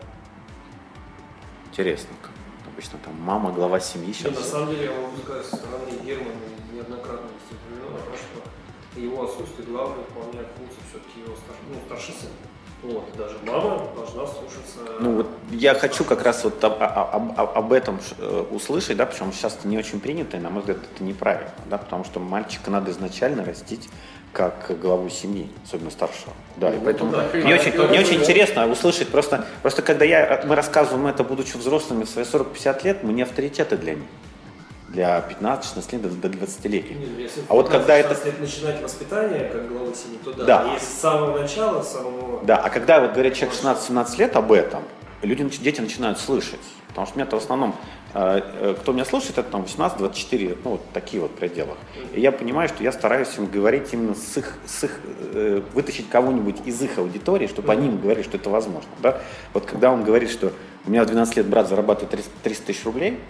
Интересно. 1.71 2.11
как 2.23 2.31
Обычно 2.73 2.99
там 3.05 3.15
мама, 3.21 3.53
глава 3.53 3.81
семьи 3.81 4.09
Нет, 4.09 4.17
сейчас. 4.17 4.37
на 4.37 4.43
самом 4.43 4.71
деле, 4.71 4.85
я 4.87 4.91
могу 5.01 5.17
сказать, 5.25 5.47
со 5.47 5.57
стороны 5.57 5.89
Германа 6.05 6.35
неоднократно 6.73 7.29
упоминал, 7.51 7.99
что 8.15 9.01
его 9.01 9.25
отсутствие 9.25 9.67
главное 9.69 9.99
выполняет 9.99 10.49
функцию 10.59 10.83
все-таки 10.91 11.21
его 11.21 11.35
стар, 11.37 11.57
ну, 11.71 11.77
старший 11.87 12.15
сын. 12.21 12.29
Вот, 12.83 13.05
даже 13.17 13.37
мама 13.45 13.89
должна 13.97 14.27
слушаться. 14.27 14.79
Ну 15.01 15.17
вот 15.17 15.27
я 15.51 15.75
хочу 15.75 16.05
как 16.05 16.23
раз 16.23 16.45
вот 16.45 16.63
об, 16.63 16.75
об- 16.81 17.39
об- 17.39 17.59
об 17.59 17.73
этом 17.73 17.99
э, 18.19 18.45
услышать, 18.51 18.97
да, 18.97 19.07
причем 19.07 19.33
сейчас 19.33 19.57
это 19.59 19.67
не 19.67 19.79
очень 19.79 19.99
принято, 19.99 20.37
и, 20.37 20.41
на 20.41 20.51
мой 20.51 20.61
взгляд, 20.61 20.79
это 20.95 21.03
неправильно, 21.03 21.51
да, 21.67 21.79
потому 21.79 22.05
что 22.05 22.21
мальчика 22.21 22.71
надо 22.71 22.91
изначально 22.91 23.45
растить 23.45 23.89
как 24.33 24.79
главу 24.81 25.09
семьи, 25.09 25.49
особенно 25.65 25.91
старшего. 25.91 26.33
Да, 26.57 26.71
и 26.73 26.79
поэтому 26.79 27.11
да, 27.11 27.27
мне 27.33 27.55
очень, 27.55 27.73
конечно, 27.73 27.89
мне 27.89 28.01
очень 28.01 28.19
да. 28.19 28.23
интересно 28.23 28.71
услышать, 28.71 29.09
просто, 29.09 29.47
просто 29.63 29.81
когда 29.81 30.05
я, 30.05 30.43
мы 30.47 30.55
рассказываем 30.55 31.07
это, 31.07 31.25
будучи 31.25 31.57
взрослыми 31.57 32.05
в 32.05 32.11
свои 32.11 32.25
40-50 32.25 32.85
лет, 32.85 33.03
мы 33.03 33.15
не 33.15 33.23
авторитеты 33.23 33.79
для 33.79 33.95
них, 33.95 34.05
для 34.97 35.23
15-16 35.29 35.93
лет, 35.93 36.21
до, 36.21 36.29
до 36.29 36.39
20-летних. 36.39 36.97
Не, 36.97 37.25
ну, 37.25 37.29
А 37.49 37.55
вот 37.55 37.69
когда 37.69 37.97
это- 37.99 38.09
15 38.09 38.25
лет 38.25 38.41
начинать 38.41 38.83
воспитание, 38.83 39.51
как 39.53 39.69
главы 39.69 39.95
семьи, 39.95 40.19
то 40.25 40.33
да. 40.33 40.45
Да. 40.45 40.71
А 40.71 40.73
Если 40.73 40.87
с 40.87 41.01
самого 41.01 41.39
начала, 41.39 41.83
с 41.83 41.93
самого... 41.93 42.43
Да, 42.45 42.57
а 42.57 42.71
когда 42.71 43.01
вот 43.01 43.13
говорят 43.13 43.35
человек 43.35 43.59
16-17 43.59 44.19
лет 44.19 44.37
об 44.37 44.53
этом, 44.53 44.83
люди, 45.23 45.45
дети 45.59 45.83
начинают 45.83 46.19
слышать. 46.19 46.61
Потому 46.89 47.07
что 47.07 47.19
меня-то 47.19 47.39
в 47.39 47.43
основном, 47.43 47.77
э, 48.15 48.41
э, 48.43 48.75
кто 48.81 48.93
меня 48.93 49.05
слушает, 49.05 49.37
это 49.37 49.51
там 49.51 49.65
18-24, 49.65 50.57
ну 50.65 50.71
вот 50.71 50.81
такие 50.95 51.21
вот 51.21 51.35
пределах. 51.37 51.77
И 52.15 52.21
я 52.23 52.33
понимаю, 52.33 52.71
что 52.71 52.83
я 52.83 52.91
стараюсь 52.91 53.29
им 53.37 53.45
говорить 53.45 53.93
именно 53.93 54.15
с 54.15 54.39
их, 54.39 54.55
с 54.65 54.85
их 54.85 54.99
э, 55.35 55.61
вытащить 55.75 56.09
кого-нибудь 56.09 56.57
из 56.65 56.81
их 56.81 56.97
аудитории, 56.97 57.49
чтобы 57.49 57.71
они 57.71 57.89
им 57.89 58.01
говорили, 58.01 58.25
что 58.25 58.39
это 58.39 58.49
возможно. 58.49 58.89
Да? 59.03 59.21
Вот 59.53 59.67
когда 59.67 59.93
он 59.93 60.05
говорит, 60.05 60.31
что 60.31 60.55
у 60.87 60.91
меня 60.91 61.03
в 61.03 61.07
12 61.07 61.37
лет 61.37 61.47
брат 61.47 61.69
зарабатывает 61.69 62.13
300 62.13 62.31
300 62.43 62.65
тысяч 62.65 62.85
рублей, 62.87 63.21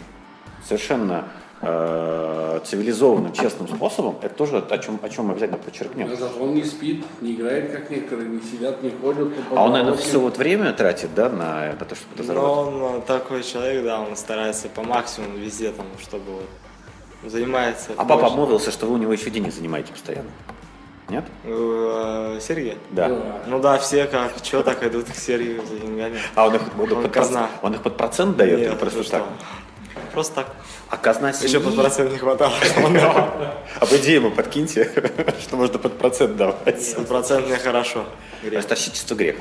совершенно 0.65 1.25
э, 1.63 2.61
цивилизованным, 2.65 3.33
честным 3.33 3.69
способом, 3.69 4.17
это 4.23 4.35
тоже 4.35 4.59
о 4.59 4.79
чем, 4.79 4.99
о 5.03 5.09
чем 5.09 5.27
мы 5.27 5.33
обязательно 5.33 5.59
подчеркнем. 5.59 6.15
Зато 6.17 6.43
он 6.43 6.55
не 6.55 6.65
спит, 6.65 7.05
не 7.21 7.33
играет, 7.35 7.73
как 7.73 7.91
некоторые, 7.91 8.29
не 8.29 8.41
сидят, 8.41 8.83
не 8.83 8.91
ходят. 8.91 9.29
А 9.55 9.65
он, 9.65 9.73
наверное, 9.73 9.97
все 9.97 10.19
вот 10.19 10.39
время 10.39 10.73
тратит, 10.73 11.15
да, 11.15 11.29
на, 11.29 11.73
на 11.73 11.85
то, 11.85 11.95
чтобы 11.95 12.15
это 12.15 12.25
заработать? 12.25 12.75
Но 12.75 12.87
он 12.87 12.97
э, 12.97 13.01
такой 13.07 13.43
человек, 13.43 13.85
да, 13.85 14.01
он 14.01 14.17
старается 14.17 14.69
по 14.69 14.83
максимуму 14.83 15.37
везде, 15.39 15.71
там, 15.73 15.87
чтобы 16.01 16.33
вот 17.23 17.33
занимается. 17.33 17.93
А 17.97 18.05
папа 18.05 18.27
обмолвился, 18.27 18.71
что 18.71 18.87
вы 18.87 18.95
у 18.95 18.99
него 18.99 19.13
еще 19.13 19.31
денег 19.31 19.53
занимаете 19.53 19.93
постоянно. 19.93 20.31
Нет? 21.09 21.25
Э, 21.45 22.39
Сергей? 22.41 22.79
Да. 22.91 23.09
Да. 23.09 23.43
Ну 23.47 23.61
да, 23.61 23.79
все 23.79 24.07
как, 24.07 24.33
что 24.43 24.63
так 24.65 24.83
идут 24.83 25.07
к 25.07 25.15
Сергею 25.15 25.65
за 25.65 25.79
деньгами. 25.79 26.19
А 26.35 26.47
он 26.47 26.57
их, 26.57 26.63
он 26.77 26.85
их 26.85 26.97
Он 26.97 27.09
под, 27.09 27.33
он 27.63 27.75
их 27.75 27.83
под 27.83 27.97
процент 27.97 28.37
дает 28.37 28.59
или 28.59 28.69
Нет, 28.71 28.79
просто 28.79 28.99
ну 28.99 29.05
так? 29.05 29.23
что? 29.23 29.29
Просто 30.17 30.37
так. 30.37 30.47
А 30.89 30.97
казна 30.97 31.29
Еще 31.29 31.47
семьи... 31.47 31.63
под 31.63 31.77
процент 31.77 32.11
не 32.11 32.17
хватало, 32.17 32.55
чтобы 32.63 32.87
он 32.87 32.95
давал. 32.95 33.31
А 33.79 33.85
по 33.85 33.97
идее 33.99 34.15
ему 34.15 34.31
подкиньте, 34.31 34.91
что 35.43 35.57
можно 35.57 35.79
под 35.79 35.99
процент 35.99 36.39
давать. 36.39 36.95
Под 36.95 37.07
процент 37.07 37.47
мне 37.47 37.59
хорошо. 37.59 38.07
Ростовщичество 38.51 39.15
грех. 39.15 39.37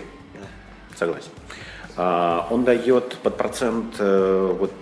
Согласен. 0.97 1.29
А, 1.95 2.45
он 2.51 2.65
дает 2.65 3.17
под 3.19 3.37
процент, 3.37 3.95
э, 3.99 4.55
вот, 4.59 4.73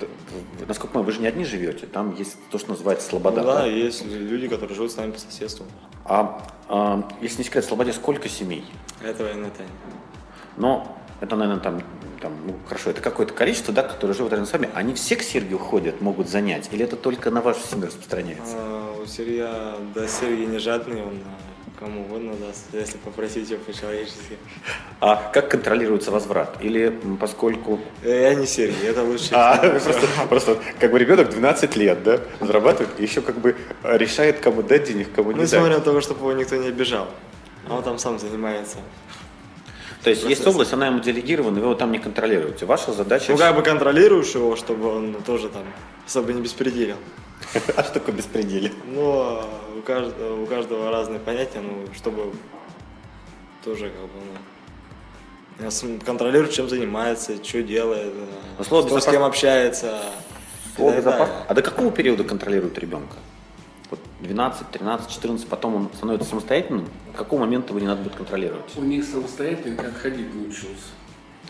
насколько 0.68 0.88
я 0.88 0.94
понимаю, 0.94 1.06
вы 1.06 1.12
же 1.12 1.22
не 1.22 1.28
одни 1.28 1.46
живете, 1.46 1.86
там 1.86 2.16
есть 2.16 2.38
то, 2.50 2.58
что 2.58 2.72
называется 2.72 3.08
слобода. 3.08 3.42
Ну 3.42 3.48
да, 3.48 3.60
да? 3.60 3.66
есть 3.68 4.04
люди, 4.04 4.48
которые 4.48 4.76
живут 4.76 4.92
с 4.92 4.98
нами 4.98 5.12
по 5.12 5.20
соседству. 5.20 5.68
А, 6.06 6.42
а, 6.70 7.08
если 7.22 7.38
не 7.38 7.44
секрет, 7.44 7.66
в 7.66 7.68
слободе 7.68 7.94
сколько 7.94 8.28
семей? 8.30 8.66
Это 9.00 9.26
военная 9.26 9.52
тайна. 9.52 9.72
Но 10.58 10.98
это, 11.22 11.36
наверное, 11.36 11.62
там, 11.62 11.84
там 12.24 12.32
ну, 12.48 12.56
хорошо, 12.68 12.90
это 12.90 13.02
какое-то 13.02 13.34
количество, 13.34 13.74
да, 13.74 13.84
которые 13.84 14.16
живут 14.16 14.32
рядом 14.32 14.48
с 14.48 14.54
вами. 14.54 14.70
Они 14.74 14.94
все 14.94 15.16
к 15.18 15.22
Сергию 15.24 15.60
ходят, 15.60 16.00
могут 16.02 16.30
занять? 16.30 16.70
Или 16.72 16.86
это 16.86 16.96
только 16.96 17.30
на 17.30 17.42
вашу 17.42 17.60
семью 17.70 17.88
распространяется? 17.88 18.56
А, 18.56 18.96
У 19.04 19.06
Сергея, 19.06 19.74
да, 19.94 20.08
Сергей 20.08 20.46
не 20.46 20.58
жадный, 20.58 21.02
он 21.02 21.20
а, 21.26 21.80
кому 21.80 22.02
угодно 22.04 22.34
даст, 22.36 22.68
если 22.72 22.98
попросить 22.98 23.50
его 23.50 23.62
по-человечески. 23.62 24.38
А 25.02 25.32
как 25.34 25.52
контролируется 25.52 26.12
возврат? 26.12 26.58
Или 26.62 26.98
поскольку... 27.20 27.82
Э, 28.04 28.30
Я 28.30 28.36
не 28.36 28.46
Сергей, 28.48 28.88
это 28.90 29.04
лучше. 29.04 29.30
А, 29.34 29.58
просто, 29.84 30.08
просто 30.30 30.58
как 30.80 30.92
бы 30.92 31.00
ребенок 31.00 31.30
12 31.30 31.76
лет, 31.76 32.04
да, 32.04 32.22
зарабатывает, 32.40 32.98
и 33.00 33.04
еще 33.04 33.20
как 33.20 33.38
бы 33.38 33.58
решает, 33.84 34.40
кому 34.40 34.64
дать 34.64 34.86
денег, 34.86 35.10
кому 35.14 35.32
не 35.32 35.36
Ну, 35.36 35.42
дать. 35.42 35.50
смотря 35.50 35.76
на 35.78 35.82
то, 35.84 36.00
чтобы 36.00 36.22
его 36.22 36.32
никто 36.32 36.56
не 36.56 36.70
обижал. 36.70 37.08
А 37.68 37.76
он 37.76 37.84
там 37.84 38.00
сам 38.00 38.18
занимается. 38.18 38.78
То 40.04 40.10
есть 40.10 40.24
есть 40.24 40.46
область, 40.46 40.74
она 40.74 40.88
ему 40.88 41.00
делегирована, 41.00 41.60
вы 41.60 41.66
его 41.68 41.76
там 41.76 41.92
не 41.92 42.00
контролируете. 42.00 42.66
Ваша 42.66 42.92
задача... 42.92 43.32
Ну, 43.32 43.38
как 43.38 43.56
бы 43.56 43.62
контролируешь 43.62 44.36
его, 44.36 44.56
чтобы 44.56 44.94
он 44.96 45.14
тоже 45.26 45.50
там 45.50 45.64
особо 46.06 46.34
не 46.34 46.42
беспределил. 46.42 46.98
А 47.78 47.84
что 47.84 47.94
такое 47.94 48.16
беспределие? 48.16 48.72
Но 48.86 49.48
у 49.78 49.82
каждого, 49.82 50.42
у 50.44 50.46
каждого 50.46 50.92
разные 50.92 51.20
понятия, 51.20 51.62
ну, 51.62 51.86
чтобы 51.96 52.34
тоже 53.64 53.90
как 53.90 54.02
бы, 54.02 55.70
ну, 55.94 56.00
контролирую, 56.06 56.52
чем 56.52 56.68
занимается, 56.70 57.42
что 57.44 57.62
делает, 57.64 58.14
э, 58.14 58.26
Ну, 58.58 58.64
слово 58.64 58.86
кто 58.88 59.00
с 59.00 59.04
безопас- 59.04 59.12
кем 59.12 59.24
общается. 59.24 60.00
Слово 60.76 60.96
безопас- 60.98 61.30
А 61.48 61.54
до 61.54 61.62
какого 61.62 61.92
периода 61.92 62.24
контролирует 62.24 62.78
ребенка? 62.80 63.16
Вот 64.34 64.36
12, 64.36 64.72
13, 64.72 65.10
14, 65.10 65.48
потом 65.48 65.76
он 65.76 65.90
становится 65.96 66.28
самостоятельным? 66.30 66.88
К 67.14 67.18
какому 67.18 67.46
моменту 67.46 67.70
его 67.70 67.80
не 67.80 67.88
надо 67.88 68.02
будет 68.02 68.16
контролировать? 68.16 68.66
У 68.76 68.82
них 68.82 69.06
самостоятельно, 69.06 69.76
как 69.82 69.96
ходить 69.96 70.34
научился. 70.34 70.90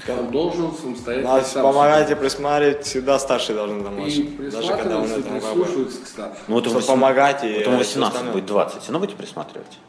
Он 0.09 0.31
должен 0.31 0.73
самостоятельно 0.73 1.33
Надо 1.35 1.45
сам 1.45 1.63
помогать 1.63 2.05
и 2.05 2.07
себе. 2.07 2.15
присматривать, 2.17 2.85
всегда 2.85 3.19
старший 3.19 3.55
должен 3.55 3.79
И 3.79 3.83
помочь. 3.83 4.15
Даже 4.51 4.67
когда 4.75 4.97
он 4.97 5.05
и 5.05 5.11
это 5.11 5.21
прислушиваться 5.21 5.99
к. 6.01 6.37
Ну, 6.47 6.55
вот 6.55 6.65
ему 6.65 6.79
Чтобы 6.79 6.81
18 6.81 6.87
помогать 6.87 7.43
и 7.43 7.53
Вот 7.53 7.61
всё 7.61 7.77
18 7.77 8.03
остальное. 8.13 8.33
будет 8.33 8.45
20. 8.47 8.81
Все 8.81 8.91
равно 8.91 8.99
будете 8.99 9.17
присматривать? 9.17 9.79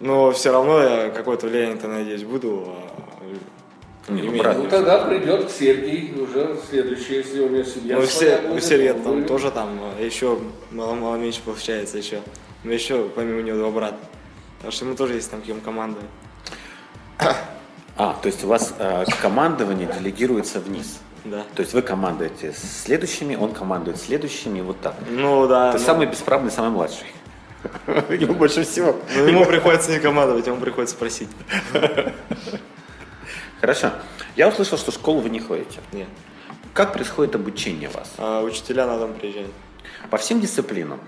Но 0.00 0.30
все 0.32 0.52
равно 0.52 0.80
я 0.82 1.10
какое-то 1.10 1.46
влияние-то, 1.46 1.88
надеюсь, 1.88 2.24
буду. 2.24 2.74
Не, 4.08 4.22
ну, 4.22 4.38
брат, 4.38 4.58
Ну 4.58 4.68
тогда 4.68 5.04
придет 5.06 5.46
к 5.46 5.50
Сергей 5.50 6.14
уже 6.20 6.58
следующий, 6.68 7.14
если 7.14 7.40
у 7.40 7.48
него 7.48 7.64
семья. 7.64 7.96
Ну, 7.96 8.06
все, 8.06 8.40
у 8.50 8.60
Сергея 8.60 8.94
там 8.94 9.14
будет. 9.14 9.26
тоже 9.26 9.50
там 9.50 9.78
а, 9.80 10.02
еще 10.02 10.38
мало-мало 10.70 11.16
меньше 11.16 11.40
получается 11.42 11.96
еще. 11.96 12.20
Но 12.64 12.72
еще 12.72 13.08
помимо 13.14 13.40
него 13.40 13.58
два 13.58 13.70
брата. 13.70 13.98
Потому 14.58 14.72
что 14.72 14.84
ему 14.84 14.94
тоже 14.94 15.14
есть 15.14 15.30
там 15.30 15.40
кем 15.42 15.60
командовать. 15.60 16.08
А, 17.96 18.18
то 18.20 18.26
есть 18.26 18.42
у 18.42 18.48
вас 18.48 18.74
э, 18.76 19.04
командование 19.22 19.88
делегируется 19.96 20.58
вниз. 20.58 20.98
Да. 21.24 21.44
То 21.54 21.60
есть 21.60 21.74
вы 21.74 21.82
командуете 21.82 22.52
с 22.52 22.82
следующими, 22.82 23.36
он 23.36 23.52
командует 23.52 23.98
следующими, 23.98 24.60
вот 24.62 24.80
так. 24.80 24.96
Ну 25.08 25.46
да. 25.46 25.70
Ты 25.70 25.78
ну, 25.78 25.84
самый 25.84 26.06
бесправный, 26.08 26.50
самый 26.50 26.70
младший. 26.70 27.06
Ему 28.10 28.34
больше 28.34 28.64
всего. 28.64 28.96
ну, 29.16 29.26
ему 29.26 29.44
приходится 29.46 29.90
не 29.90 29.98
командовать, 29.98 30.46
ему 30.46 30.58
приходится 30.58 30.96
просить. 30.96 31.28
Хорошо. 33.64 33.92
Я 34.36 34.48
услышал, 34.48 34.76
что 34.76 34.90
в 34.90 34.94
школу 34.94 35.20
вы 35.20 35.30
не 35.30 35.40
ходите. 35.40 35.80
Нет. 35.92 36.06
Как 36.74 36.92
происходит 36.92 37.34
обучение 37.34 37.88
вас? 37.88 38.12
А 38.18 38.42
учителя 38.42 38.86
на 38.86 38.98
дом 38.98 39.14
приезжают. 39.14 39.50
По 40.10 40.18
всем 40.18 40.38
дисциплинам. 40.38 41.00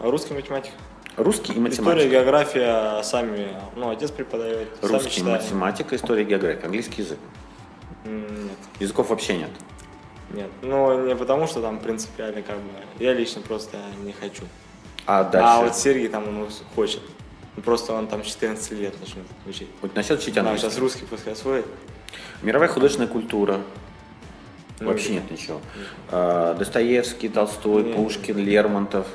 А 0.00 0.10
русский 0.10 0.34
математика. 0.34 0.74
Русский 1.16 1.52
и 1.52 1.54
История, 1.54 1.60
математика. 1.60 2.08
география 2.08 3.02
сами, 3.04 3.56
ну, 3.76 3.88
отец 3.90 4.10
преподает, 4.10 4.68
Русский, 4.82 5.22
математика, 5.22 5.94
история, 5.94 6.24
география, 6.24 6.64
английский 6.64 7.02
язык. 7.02 7.18
Нет, 8.04 8.56
Языков 8.80 9.10
вообще 9.10 9.36
нет. 9.36 9.50
нет. 10.30 10.50
Ну, 10.62 11.06
не 11.06 11.14
потому, 11.14 11.46
что 11.46 11.60
там 11.62 11.78
принципиально 11.78 12.42
как 12.42 12.56
бы, 12.56 12.70
я 12.98 13.12
лично 13.12 13.42
просто 13.42 13.76
не 14.02 14.12
хочу. 14.12 14.42
А 15.06 15.22
дальше? 15.22 15.48
А 15.48 15.62
вот 15.62 15.76
Сергей 15.76 16.08
там 16.08 16.26
он 16.26 16.48
хочет. 16.74 17.02
Ну, 17.56 17.62
Просто 17.62 17.92
он 17.92 18.06
там 18.06 18.22
14 18.22 18.72
лет 18.72 18.94
начнет 19.00 19.26
учить. 19.46 19.68
Вот 19.82 19.94
насчет 19.94 20.24
Там 20.24 20.46
английский. 20.46 20.68
сейчас 20.68 20.78
русский 20.78 21.04
пускай 21.04 21.32
освоит. 21.32 21.66
Мировая 22.42 22.68
художественная 22.68 23.08
культура. 23.10 23.60
Ну, 24.78 24.88
Вообще 24.88 25.14
нет 25.14 25.30
ничего. 25.30 25.60
А, 26.10 26.54
Достоевский, 26.54 27.28
Толстой, 27.28 27.82
Нет. 27.82 27.96
Пушкин, 27.96 28.38
Лермонтов. 28.38 29.06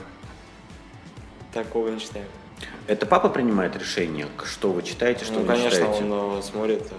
Такого 1.53 1.89
не 1.89 1.99
читаем. 1.99 2.27
Это 2.87 3.05
папа 3.07 3.29
принимает 3.29 3.75
решение, 3.75 4.27
что 4.43 4.71
вы 4.71 4.83
читаете, 4.83 5.25
что 5.25 5.35
ну, 5.35 5.39
вы 5.39 5.45
не 5.45 5.63
конечно, 5.63 5.79
читаете? 5.79 6.03
он 6.03 6.39
э, 6.39 6.41
смотрит 6.43 6.81
э, 6.83 6.93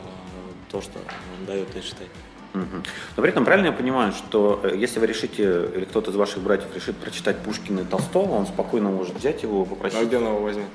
то, 0.72 0.80
что 0.80 0.98
он 0.98 1.46
дает 1.46 1.68
и 1.76 1.82
читать. 1.82 2.08
Мгм. 2.54 2.82
Но 3.16 3.22
при 3.22 3.30
этом 3.30 3.44
правильно 3.44 3.66
я 3.66 3.72
понимаю, 3.72 4.12
что 4.12 4.60
э, 4.64 4.74
если 4.76 4.98
вы 4.98 5.06
решите, 5.06 5.68
или 5.76 5.84
кто-то 5.84 6.10
из 6.10 6.16
ваших 6.16 6.42
братьев 6.42 6.74
решит 6.74 6.96
прочитать 6.96 7.38
Пушкина 7.38 7.80
и 7.80 7.84
Толстого, 7.84 8.32
он 8.32 8.46
спокойно 8.46 8.90
может 8.90 9.14
взять 9.14 9.42
его 9.44 9.62
и 9.62 9.66
А 9.66 9.68
попросить. 9.68 10.06
где 10.08 10.16
он 10.16 10.24
его 10.24 10.40
возьмет? 10.40 10.66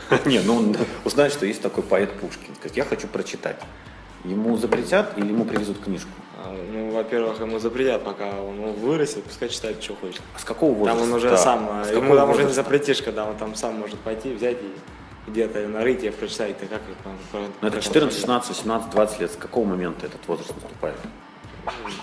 Не, 0.24 0.40
ну 0.40 0.56
он 0.56 0.76
узнает, 1.04 1.32
что 1.32 1.46
есть 1.46 1.62
такой 1.62 1.82
поэт 1.82 2.12
Пушкин. 2.20 2.54
Сказать, 2.56 2.76
я 2.76 2.84
хочу 2.84 3.06
прочитать. 3.08 3.56
Ему 4.24 4.56
запретят 4.56 5.16
или 5.18 5.28
ему 5.28 5.44
привезут 5.44 5.78
книжку? 5.80 6.10
А, 6.44 6.54
Ну, 6.72 6.90
во-первых, 6.90 7.40
ему 7.40 7.58
запретят, 7.58 8.04
пока 8.04 8.40
он 8.40 8.72
вырастет, 8.74 9.24
пускай 9.24 9.48
читает, 9.48 9.82
что 9.82 9.94
хочет. 9.94 10.22
А 10.34 10.38
с 10.38 10.44
какого 10.44 10.72
возраста? 10.74 11.00
Там 11.00 11.08
он 11.10 11.16
уже 11.16 11.36
сам, 11.38 11.84
С 11.84 11.88
а, 11.90 11.92
ему 11.92 12.16
там 12.16 12.30
уже 12.30 12.44
не 12.44 12.52
запретишь, 12.52 13.02
когда 13.02 13.24
он 13.26 13.36
там 13.36 13.54
сам 13.54 13.74
может 13.74 13.98
пойти, 14.00 14.32
взять 14.34 14.56
и 14.60 15.30
где-то 15.30 15.68
нарыть 15.68 16.02
и 16.04 16.10
прочитать, 16.10 16.58
ты 16.58 16.66
как 16.66 16.80
там, 17.04 17.12
про- 17.30 17.40
Ну, 17.60 17.68
это 17.68 17.76
про- 17.76 17.80
14, 17.82 18.18
16, 18.18 18.56
17, 18.56 18.90
20 18.90 19.20
лет. 19.20 19.32
С 19.32 19.36
какого 19.36 19.64
момента 19.66 20.06
этот 20.06 20.26
возраст 20.26 20.52
наступает? 20.54 20.96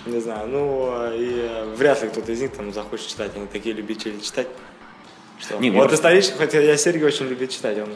Не 0.06 0.20
знаю, 0.20 0.46
ну 0.48 1.12
и 1.12 1.40
э, 1.40 1.74
вряд 1.74 2.00
ли 2.02 2.08
кто-то 2.08 2.30
из 2.30 2.40
них 2.40 2.52
там 2.52 2.72
захочет 2.72 3.08
читать, 3.08 3.32
они 3.34 3.46
такие 3.46 3.74
любители 3.74 4.18
читать. 4.20 4.46
Что? 5.38 5.58
Не, 5.58 5.70
вот 5.70 5.92
исторически, 5.92 6.36
хотя 6.36 6.60
я 6.60 6.76
Сергей 6.76 7.06
очень 7.06 7.26
любит 7.26 7.50
читать, 7.50 7.78
он 7.78 7.88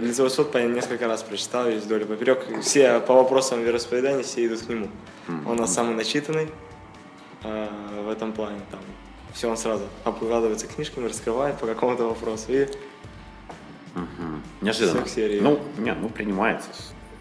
Лицевой 0.00 0.30
суд 0.30 0.52
по 0.52 0.58
несколько 0.58 1.08
раз 1.08 1.22
прочитал 1.22 1.66
весь 1.66 1.82
вдоль 1.84 2.02
и 2.02 2.04
поперек. 2.04 2.44
Все 2.60 3.00
по 3.00 3.14
вопросам 3.14 3.62
вероисповедания 3.62 4.22
все 4.22 4.46
идут 4.46 4.60
к 4.60 4.68
нему. 4.68 4.88
Он 5.28 5.52
у 5.52 5.54
нас 5.54 5.72
самый 5.72 5.94
начитанный 5.94 6.48
э, 7.42 7.68
в 8.04 8.10
этом 8.10 8.32
плане. 8.32 8.60
Там 8.70 8.80
все 9.32 9.48
он 9.48 9.56
сразу 9.56 9.84
обкладывается 10.04 10.66
книжками, 10.66 11.06
раскрывает 11.06 11.56
по 11.58 11.66
какому-то 11.66 12.04
вопросу. 12.04 12.44
И 12.48 12.66
Неожиданно. 14.60 15.04
Всех 15.04 15.14
серий. 15.14 15.40
Ну, 15.40 15.58
не, 15.78 15.92
ну, 15.94 16.08
принимается. 16.08 16.68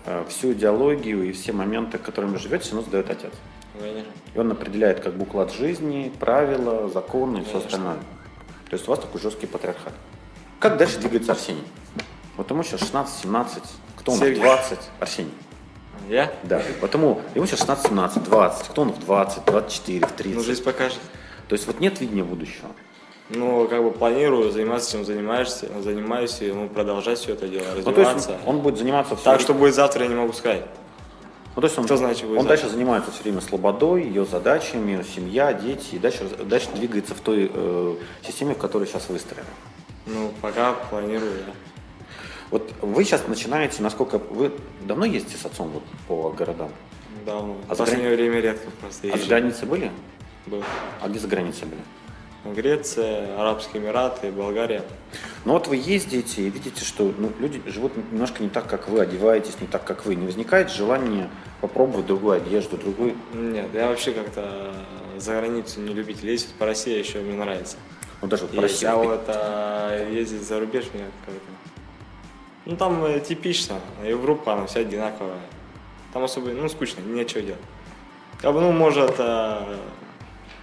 Э, 0.06 0.26
Всю 0.28 0.54
идеологию 0.54 1.24
и 1.24 1.32
все 1.32 1.54
моменты, 1.54 1.98
которыми 1.98 2.32
вы 2.32 2.40
живете, 2.40 2.64
все 2.66 2.76
равно 2.76 2.86
задает 2.86 3.10
отец. 3.10 3.32
конечно, 3.80 4.12
И 4.36 4.40
он 4.40 4.52
определяет 4.52 5.00
как 5.00 5.14
бы 5.14 5.24
уклад 5.24 5.54
жизни, 5.54 6.12
правила, 6.20 6.90
законы 6.90 7.40
и 7.40 7.44
все 7.44 7.60
остальное. 7.60 7.98
То 8.70 8.76
есть 8.76 8.88
у 8.88 8.92
вас 8.92 9.00
такой 9.00 9.22
жесткий 9.22 9.48
патриархат. 9.48 9.94
Как 10.60 10.78
дальше 10.78 11.00
двигается 11.00 11.32
Арсений? 11.32 11.64
Вот 12.36 12.50
ему 12.52 12.64
сейчас 12.64 12.82
16, 12.82 13.22
17, 13.24 13.64
кто 13.98 14.12
он 14.12 14.18
в 14.18 14.22
Сергей. 14.22 14.42
20? 14.42 14.80
Арсений. 15.00 15.32
я? 16.10 16.32
Да. 16.44 16.62
Потому 16.82 17.22
ему 17.36 17.46
сейчас 17.46 17.60
16, 17.60 17.88
17, 17.88 18.24
20, 18.24 18.68
кто 18.68 18.82
он 18.82 18.92
в 18.92 19.00
20, 19.00 19.46
24, 19.46 20.06
в 20.06 20.12
30. 20.12 20.36
Ну, 20.36 20.44
жизнь 20.44 20.64
покажет. 20.64 21.00
То 21.48 21.54
есть 21.54 21.66
вот 21.68 21.80
нет 21.80 22.00
видения 22.02 22.24
будущего. 22.24 22.70
Ну, 23.30 23.68
как 23.68 23.84
бы 23.84 23.92
планирую 23.92 24.52
заниматься, 24.52 24.92
чем 24.92 25.06
занимаешься, 25.06 25.68
занимаюсь, 25.82 26.38
и 26.42 26.52
ну, 26.52 26.70
продолжать 26.70 27.20
все 27.20 27.34
это 27.34 27.48
дело, 27.48 27.66
Ну, 27.76 27.84
то 27.84 28.00
есть 28.00 28.14
развиваться. 28.16 28.38
он 28.46 28.60
будет 28.62 28.78
заниматься 28.78 29.16
все 29.16 29.26
Так, 29.26 29.42
что 29.42 29.54
будет 29.54 29.76
завтра, 29.76 30.04
я 30.04 30.10
не 30.10 30.16
могу 30.16 30.32
сказать. 30.32 30.64
Ну, 31.58 31.62
то 31.62 31.66
есть 31.66 31.80
он, 31.80 31.86
что 31.86 31.98
будет 31.98 32.38
он 32.38 32.46
дальше 32.46 32.70
занимается 32.70 33.12
все 33.12 33.24
время 33.24 33.42
слободой, 33.42 34.04
ее 34.04 34.26
задачами, 34.26 34.92
ее 34.92 35.04
семья, 35.04 35.52
дети, 35.54 35.96
и 35.96 35.98
дальше, 35.98 36.30
дальше 36.46 36.68
двигается 36.76 37.16
в 37.16 37.20
той 37.20 37.50
э, 37.52 37.96
системе, 38.22 38.54
в 38.54 38.60
которой 38.60 38.88
сейчас 38.88 39.10
выстроена. 39.10 39.50
Ну, 40.06 40.32
пока 40.40 40.74
планирую, 40.74 41.32
да. 41.48 41.54
Вот 42.52 42.72
вы 42.84 43.04
сейчас 43.04 43.28
начинаете, 43.28 43.82
насколько 43.82 44.20
вы 44.20 44.52
давно 44.84 45.06
ездите 45.06 45.36
с 45.36 45.48
отцом 45.48 45.70
вот 45.70 45.84
по 46.08 46.30
городам? 46.30 46.70
Давно. 47.26 47.58
А 47.68 47.74
в 47.74 47.78
последнее 47.80 48.16
время 48.16 48.40
редко 48.40 48.70
просто 48.80 49.08
А 49.08 49.10
за 49.14 49.18
езжу. 49.18 49.28
границей 49.28 49.68
были? 49.68 49.92
Был. 50.46 50.64
А 51.02 51.10
где 51.10 51.18
за 51.18 51.28
границей 51.28 51.66
были? 51.66 51.82
Греция, 52.46 53.40
Арабские 53.40 53.82
Эмираты, 53.82 54.32
Болгария. 54.32 54.84
Ну 55.46 55.54
вот 55.54 55.68
вы 55.68 55.78
ездите 55.78 56.44
и 56.44 56.50
видите, 56.50 56.84
что 56.84 57.12
ну, 57.18 57.32
люди 57.40 57.62
живут 57.66 57.96
немножко 58.12 58.44
не 58.44 58.50
так, 58.50 58.68
как 58.68 58.88
вы, 58.88 59.02
одеваетесь 59.02 59.60
не 59.60 59.68
так, 59.68 59.84
как 59.84 60.06
вы. 60.06 60.16
Не 60.16 60.26
возникает 60.26 60.72
желания 60.72 61.30
попробовать 61.62 62.06
другую 62.06 62.38
одежду, 62.38 62.78
другую... 62.78 63.16
Нет, 63.34 63.68
я 63.74 63.88
вообще 63.88 64.12
как-то 64.12 64.74
за 65.18 65.34
границу 65.34 65.82
не 65.82 65.94
любитель. 65.94 66.30
Ездить 66.30 66.54
по 66.56 66.66
России 66.66 66.98
еще 66.98 67.20
мне 67.20 67.36
нравится. 67.36 67.78
Ну 68.22 68.28
даже 68.28 68.44
вот 68.44 68.56
по 68.56 68.62
России. 68.62 68.86
а 68.86 68.96
вот 68.96 69.24
а, 69.28 70.10
ездить 70.10 70.44
за 70.44 70.60
рубеж 70.60 70.86
мне 70.94 71.06
как-то... 71.26 71.42
Ну 72.66 72.76
там 72.76 73.06
э, 73.06 73.20
типично, 73.20 73.80
Европа, 74.06 74.54
она 74.54 74.66
вся 74.66 74.82
одинаковая. 74.82 75.40
Там 76.14 76.24
особо, 76.24 76.50
ну, 76.50 76.68
скучно, 76.68 77.02
нечего 77.02 77.42
делать. 77.42 77.62
Как 78.42 78.54
бы, 78.54 78.62
ну, 78.62 78.72
может, 78.72 79.16
а, 79.20 79.80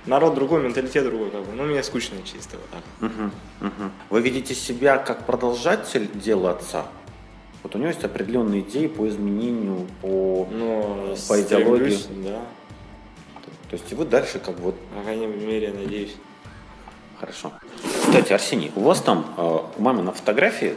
народ 0.07 0.35
другой, 0.35 0.63
менталитет 0.63 1.05
другой, 1.05 1.31
как 1.31 1.43
бы. 1.45 1.53
Ну, 1.53 1.65
мне 1.65 1.83
скучно 1.83 2.17
чисто 2.25 2.57
вот 2.57 2.71
так. 2.71 2.83
Мгм, 3.01 3.33
мгм. 3.61 3.93
Вы 4.11 4.21
видите 4.21 4.55
себя 4.55 4.99
как 4.99 5.27
продолжатель 5.27 6.09
дела 6.15 6.53
отца? 6.53 6.87
Вот 7.63 7.75
у 7.75 7.79
него 7.79 7.89
есть 7.89 8.05
определенные 8.05 8.61
идеи 8.61 8.87
по 8.87 9.09
изменению, 9.09 9.87
по... 10.03 10.47
Но 10.51 11.15
По 11.29 11.41
идеологии. 11.41 11.99
Да, 12.23 12.41
То 13.71 13.77
есть 13.77 13.91
и 13.91 13.95
вы 13.95 14.05
дальше 14.05 14.39
как 14.39 14.57
бы 14.57 14.65
вот 14.65 14.79
по 14.95 15.03
крайней 15.03 15.27
мере, 15.27 15.73
надеюсь. 15.73 16.15
Хорошо. 17.19 17.53
Кстати, 18.03 18.33
Арсений, 18.35 18.71
у 18.77 18.81
вас 18.81 19.01
там, 19.01 19.25
э, 19.39 19.59
у 19.79 19.83
мамы 19.83 20.03
на 20.03 20.13
фотографии 20.13 20.75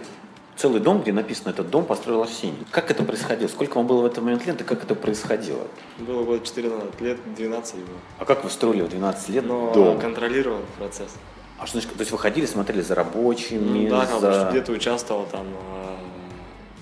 целый 0.57 0.81
дом, 0.81 1.01
где 1.01 1.13
написано 1.13 1.49
«Этот 1.51 1.69
дом 1.69 1.85
построил 1.85 2.23
Арсений». 2.23 2.65
Как 2.71 2.91
это 2.91 3.03
происходило? 3.03 3.47
Сколько 3.47 3.77
вам 3.77 3.87
было 3.87 4.01
в 4.01 4.05
этот 4.05 4.23
момент 4.23 4.45
лет 4.45 4.59
и 4.59 4.63
как 4.63 4.83
это 4.83 4.95
происходило? 4.95 5.67
Было 5.99 6.23
год 6.23 6.43
14 6.43 7.01
лет, 7.01 7.17
12 7.35 7.75
было. 7.75 7.85
А 8.17 8.25
как 8.25 8.43
вы 8.43 8.49
строили 8.49 8.81
в 8.81 8.89
12 8.89 9.29
лет 9.29 9.45
Но 9.45 9.71
дом? 9.73 9.99
контролировал 9.99 10.61
процесс. 10.77 11.15
А 11.59 11.65
что 11.65 11.79
значит, 11.79 11.93
то 11.93 12.01
есть 12.01 12.11
вы 12.11 12.17
ходили, 12.17 12.45
смотрели 12.45 12.81
за 12.81 12.95
рабочими, 12.95 13.87
Ну, 13.87 13.89
да, 13.89 14.05
за... 14.19 14.49
где-то 14.51 14.71
участвовал 14.71 15.25
там, 15.25 15.47
а, 15.71 15.97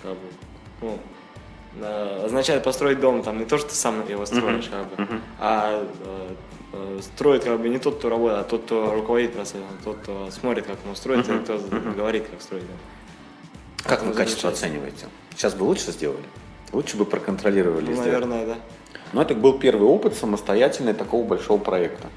как 0.04 0.12
бы, 0.12 0.28
ну, 0.82 1.00
а, 1.82 2.26
означает 2.26 2.64
построить 2.64 3.00
дом, 3.00 3.24
там 3.24 3.38
не 3.38 3.46
то, 3.46 3.58
что 3.58 3.70
ты 3.70 3.76
сам 3.76 4.06
его 4.08 4.26
строишь, 4.26 4.70
как 4.70 5.08
бы, 5.08 5.22
а 5.40 5.82
э, 6.04 6.36
э, 6.74 7.00
строит 7.02 7.46
как 7.46 7.60
бы 7.60 7.70
не 7.70 7.80
тот, 7.80 8.00
кто 8.00 8.10
работает, 8.10 8.42
а 8.42 8.44
тот, 8.44 8.64
кто 8.64 8.94
руководит 8.94 9.34
процессом, 9.34 9.62
тот, 9.84 9.98
кто 9.98 10.30
смотрит, 10.32 10.66
как 10.66 10.78
ему 10.84 10.94
строить, 10.96 11.28
и 11.30 11.32
кто 11.40 11.58
говорит, 11.96 12.28
как 12.30 12.42
строить. 12.42 12.66
Как 13.86 14.02
вы 14.02 14.10
Ну, 14.10 14.14
качество 14.14 14.50
оцениваете? 14.50 15.08
Сейчас 15.36 15.54
бы 15.54 15.64
лучше 15.64 15.92
сделали? 15.92 16.24
Лучше 16.72 16.98
бы 16.98 17.06
проконтролировали. 17.06 17.92
Ну, 17.94 17.98
наверное, 18.02 18.46
да. 18.46 18.56
Но 19.14 19.22
это 19.22 19.36
был 19.36 19.60
первый 19.60 19.88
опыт 19.88 20.16
самостоятельный 20.16 20.94
такого 20.94 21.26
большого 21.26 21.60
проекта. 21.60 22.08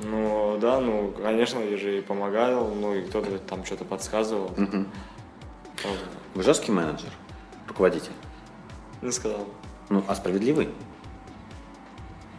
Ну, 0.00 0.58
да, 0.60 0.80
ну, 0.80 1.12
конечно, 1.22 1.60
я 1.60 1.76
же 1.76 1.98
и 1.98 2.00
помогал, 2.00 2.68
ну, 2.74 2.94
и 2.94 3.02
кто-то 3.02 3.38
там 3.38 3.64
что-то 3.64 3.84
подсказывал. 3.84 4.48
Правда. 4.48 6.00
Вы 6.34 6.42
жесткий 6.42 6.72
менеджер, 6.72 7.10
руководитель. 7.68 8.12
Не 9.02 9.12
сказал. 9.12 9.46
Ну, 9.90 10.02
а 10.08 10.14
справедливый? 10.14 10.70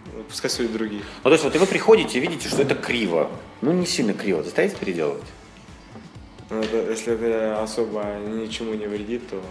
Ну, 0.07 0.23
Пускай 0.23 0.49
судят 0.49 0.73
другие. 0.73 1.03
Ну, 1.23 1.29
то 1.29 1.31
есть 1.31 1.43
вот 1.43 1.55
и 1.55 1.57
вы 1.57 1.67
приходите 1.67 2.17
и 2.17 2.21
видите, 2.21 2.49
что 2.49 2.61
это 2.63 2.75
криво. 2.75 3.29
Ну, 3.61 3.71
не 3.71 3.85
сильно 3.85 4.13
криво. 4.13 4.43
Заставите 4.43 4.75
переделывать? 4.75 5.23
Ну, 6.53 6.61
это, 6.61 6.91
если 6.91 7.13
это 7.13 7.63
особо 7.63 8.03
ничему 8.27 8.75
не 8.75 8.85
вредит, 8.85 9.27
то 9.27 9.41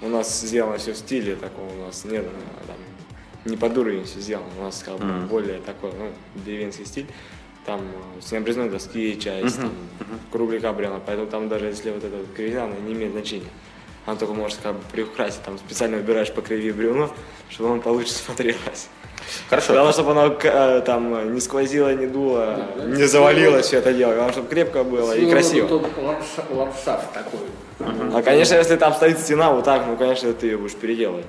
у 0.00 0.08
нас 0.08 0.40
сделано 0.42 0.78
все 0.78 0.92
в 0.92 0.96
стиле 0.96 1.34
такого, 1.34 1.68
у 1.72 1.86
нас 1.86 2.04
нет 2.04 2.24
э, 2.24 2.66
там, 2.68 2.76
не 3.44 3.56
под 3.56 3.76
уровень 3.76 4.04
все 4.04 4.20
сделано, 4.20 4.46
у 4.60 4.62
нас 4.62 4.80
как 4.84 4.96
бы 4.98 5.04
Мгм. 5.04 5.26
более 5.26 5.58
такой, 5.58 5.90
ну, 5.98 6.12
деревенский 6.44 6.86
стиль. 6.86 7.06
Там 7.66 7.80
э, 7.80 8.20
с 8.20 8.30
необрезной 8.30 8.70
доски 8.70 9.18
часть, 9.18 9.56
там, 9.56 9.72
кругляка 10.30 10.72
бревна, 10.72 11.00
поэтому 11.04 11.28
там 11.28 11.48
даже 11.48 11.66
если 11.66 11.90
вот 11.90 12.04
эта 12.04 12.16
вот 12.16 12.26
кривизна, 12.32 12.64
она 12.64 12.76
не 12.76 12.92
имеет 12.92 13.10
значения. 13.10 13.50
Она 14.06 14.14
только 14.16 14.34
может 14.34 14.58
как 14.62 14.74
бы 14.76 14.80
приукрасить, 14.92 15.42
там 15.42 15.58
специально 15.58 15.96
выбираешь 15.96 16.32
по 16.32 16.42
криви 16.42 16.70
бревно, 16.70 17.12
чтобы 17.50 17.72
оно 17.72 17.82
получше 17.82 18.12
смотрелось. 18.12 18.88
Хорошо. 19.50 19.72
Главное, 19.72 19.92
чтобы 19.92 20.10
оно 20.12 20.36
э, 20.42 20.82
там 20.84 21.34
не 21.34 21.40
сквозило, 21.40 21.94
не 21.94 22.06
дуло, 22.06 22.60
не 22.86 23.04
завалилось 23.04 23.66
все 23.66 23.78
это 23.78 23.92
дело. 23.92 24.12
Главное, 24.14 24.32
чтобы 24.32 24.48
крепко 24.48 24.84
было 24.84 25.12
и 25.12 25.22
Ну, 25.26 25.30
красиво. 25.30 25.82
ландшафт 26.50 27.12
такой. 27.12 27.40
А, 28.14 28.22
конечно, 28.22 28.54
если 28.54 28.76
там 28.76 28.92
стоит 28.94 29.18
стена 29.18 29.52
вот 29.52 29.64
так, 29.64 29.86
ну, 29.86 29.96
конечно, 29.96 30.32
ты 30.32 30.46
ее 30.48 30.58
будешь 30.58 30.74
переделывать. 30.74 31.26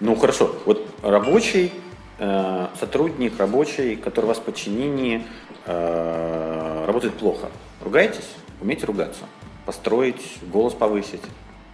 Ну, 0.00 0.14
хорошо. 0.16 0.54
Вот 0.66 0.86
рабочий, 1.02 1.72
э, 2.18 2.66
сотрудник 2.78 3.38
рабочий, 3.38 3.96
который 3.96 4.26
у 4.26 4.28
вас 4.28 4.38
в 4.38 4.42
подчинении, 4.42 5.24
э, 5.64 6.84
работает 6.86 7.14
плохо. 7.14 7.48
Ругаетесь? 7.82 8.28
Умеете 8.60 8.86
ругаться? 8.86 9.24
Построить, 9.64 10.22
голос 10.42 10.74
повысить? 10.74 11.22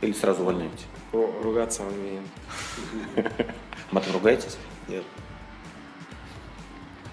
Или 0.01 0.13
сразу 0.13 0.43
увольняете? 0.43 0.85
Ру- 1.13 1.43
Ругаться 1.43 1.83
умеем. 1.83 2.27
Матом 3.91 4.13
ругаетесь? 4.15 4.57
Нет. 4.89 5.03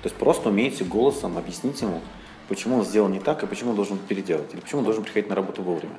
То 0.01 0.07
есть 0.07 0.15
просто 0.15 0.49
умеете 0.49 0.85
голосом 0.85 1.37
объяснить 1.37 1.81
ему, 1.81 2.01
почему 2.47 2.77
он 2.77 2.85
сделал 2.85 3.09
не 3.09 3.19
так 3.19 3.43
и 3.43 3.47
почему 3.47 3.71
он 3.71 3.75
должен 3.75 3.97
переделать, 3.97 4.53
или 4.53 4.61
почему 4.61 4.79
он 4.79 4.85
должен 4.85 5.03
приходить 5.03 5.29
на 5.29 5.35
работу 5.35 5.61
вовремя. 5.61 5.95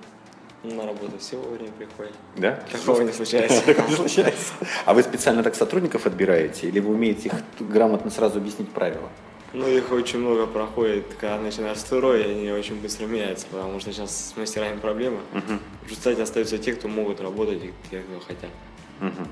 На 0.63 0.87
работу 0.87 1.13
все 1.19 1.37
вовремя 1.37 1.71
приходит. 1.73 2.13
Да? 2.37 2.63
Такого 2.71 3.03
не 3.03 3.13
случается. 3.13 3.65
Такого 3.65 3.89
не 3.89 3.97
случается. 3.97 4.53
А 4.85 4.95
вы 4.95 5.03
специально 5.03 5.43
так 5.43 5.55
сотрудников 5.55 6.07
отбираете, 6.07 6.69
или 6.69 6.81
вы 6.81 6.95
умеете 6.95 7.29
их 7.29 7.35
грамотно 7.61 8.11
сразу 8.11 8.39
объяснить 8.39 8.71
правила? 8.71 9.09
Ну, 9.53 9.67
их 9.67 9.91
очень 9.91 10.21
много 10.21 10.47
проходит, 10.47 11.07
когда 11.19 11.39
начинаешь 11.39 11.79
строй, 11.79 12.25
они 12.25 12.53
очень 12.53 12.81
быстро 12.81 13.07
меняются, 13.07 13.47
потому 13.51 13.81
что 13.81 13.93
сейчас 13.93 14.33
с 14.33 14.37
мастерами 14.37 14.79
проблема. 14.79 15.21
В 15.33 15.89
результате 15.89 16.23
остаются 16.23 16.57
те, 16.57 16.73
кто 16.73 16.89
могут 16.89 17.21
работать, 17.21 17.65
и 17.65 17.73
те, 17.91 18.01
кто 18.01 18.21
хотят. 18.21 18.51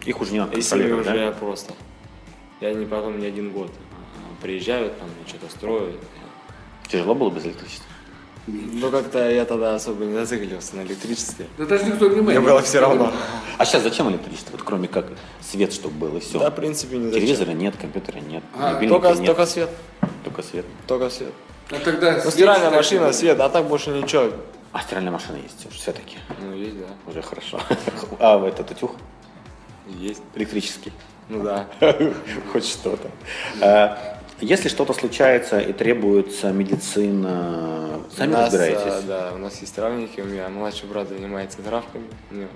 Их 0.05 0.21
уже 0.21 0.33
не 0.33 0.41
надо 0.41 0.57
И 0.57 0.63
с 0.63 0.75
ними 0.75 0.93
уже 0.93 1.33
просто. 1.39 1.75
И 2.61 2.67
они 2.67 2.85
потом 2.87 3.21
не 3.21 3.27
один 3.27 3.53
год 3.53 3.71
приезжают, 4.40 4.98
там 4.98 5.09
что-то 5.27 5.51
строят. 5.51 5.96
Тяжело 6.88 7.14
было 7.14 7.31
без 7.31 7.44
электричества? 7.44 7.85
Ну, 8.46 8.90
как-то 8.90 9.31
я 9.31 9.44
тогда 9.44 9.74
особо 9.74 10.07
не 10.07 10.14
зацикливался 10.14 10.77
на 10.77 10.81
электричестве. 10.83 11.46
Да 11.59 11.66
даже 11.66 11.85
никто 11.85 12.09
не 12.09 12.22
Мне 12.22 12.40
было 12.40 12.62
все 12.62 12.81
равно. 12.81 13.12
А 13.59 13.64
сейчас 13.66 13.83
зачем 13.83 14.09
электричество? 14.11 14.53
Вот 14.53 14.62
кроме 14.62 14.88
как 14.88 15.07
свет, 15.42 15.72
чтобы 15.74 15.96
был, 15.96 16.16
и 16.16 16.20
все. 16.20 16.38
Да, 16.38 16.51
в 16.51 16.55
принципе, 16.55 16.96
не 16.96 17.09
зачем. 17.09 17.20
Телевизора 17.20 17.51
нет, 17.51 17.77
компьютера 17.77 18.20
нет, 18.20 18.42
А, 18.57 18.72
мобильника 18.72 19.01
Только, 19.01 19.18
нет. 19.18 19.27
только 19.27 19.46
свет. 19.46 19.70
Только 20.24 20.42
свет. 20.42 20.64
Только 20.87 21.11
свет. 21.11 21.33
А 21.70 21.74
тогда 21.79 22.22
Ну, 22.24 22.31
стиральная 22.31 22.70
машина, 22.70 23.12
свет, 23.12 23.38
а 23.38 23.51
так 23.51 23.66
больше 23.68 23.90
ничего. 23.90 24.33
А 24.72 24.81
стиральная 24.81 25.12
машина 25.12 25.37
есть 25.37 25.66
уже 25.66 25.77
все-таки. 25.77 26.16
Ну, 26.40 26.55
есть, 26.55 26.79
да. 26.79 26.87
Уже 27.07 27.20
хорошо. 27.20 27.61
А 28.18 28.42
этот 28.46 28.70
утюг 28.70 28.92
Есть. 29.87 30.22
электрический. 30.35 30.92
Ну 31.29 31.42
да. 31.42 31.66
Хоть 32.53 32.66
что-то. 32.66 33.11
А, 34.40 34.44
Если 34.44 34.68
что-то 34.68 34.92
случается 34.92 35.59
и 35.61 35.72
требуется 35.72 36.53
медицина, 36.53 38.01
сами 38.16 38.31
у 38.31 38.33
нас, 38.33 38.44
разбираетесь? 38.53 38.83
а, 38.87 39.03
да, 39.07 39.33
у 39.35 39.38
нас 39.38 39.61
есть 39.61 39.74
травники, 39.74 40.20
у 40.20 40.24
меня 40.24 40.48
младший 40.48 40.88
брат 40.88 41.09
занимается 41.09 41.59
травками, 41.62 42.07
у 42.31 42.35
него 42.35 42.48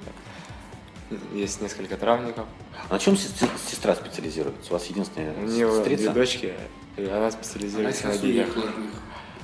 есть 1.34 1.60
несколько 1.60 1.96
травников. 1.96 2.46
А 2.88 2.94
на 2.94 2.98
чем 2.98 3.16
сес- 3.16 3.32
сестра 3.70 3.94
специализируется? 3.94 4.70
У 4.70 4.72
вас 4.74 4.86
единственная 4.86 5.34
У 5.34 5.42
нее 5.42 5.66
две 5.68 5.76
сестрица? 5.96 6.10
дочки, 6.12 6.54
и 6.96 7.04
она 7.04 7.16
Она 7.18 7.30
специализируется 7.30 8.08
на 8.08 8.14
уехала 8.14 8.64
от 8.68 8.78
них. 8.78 8.90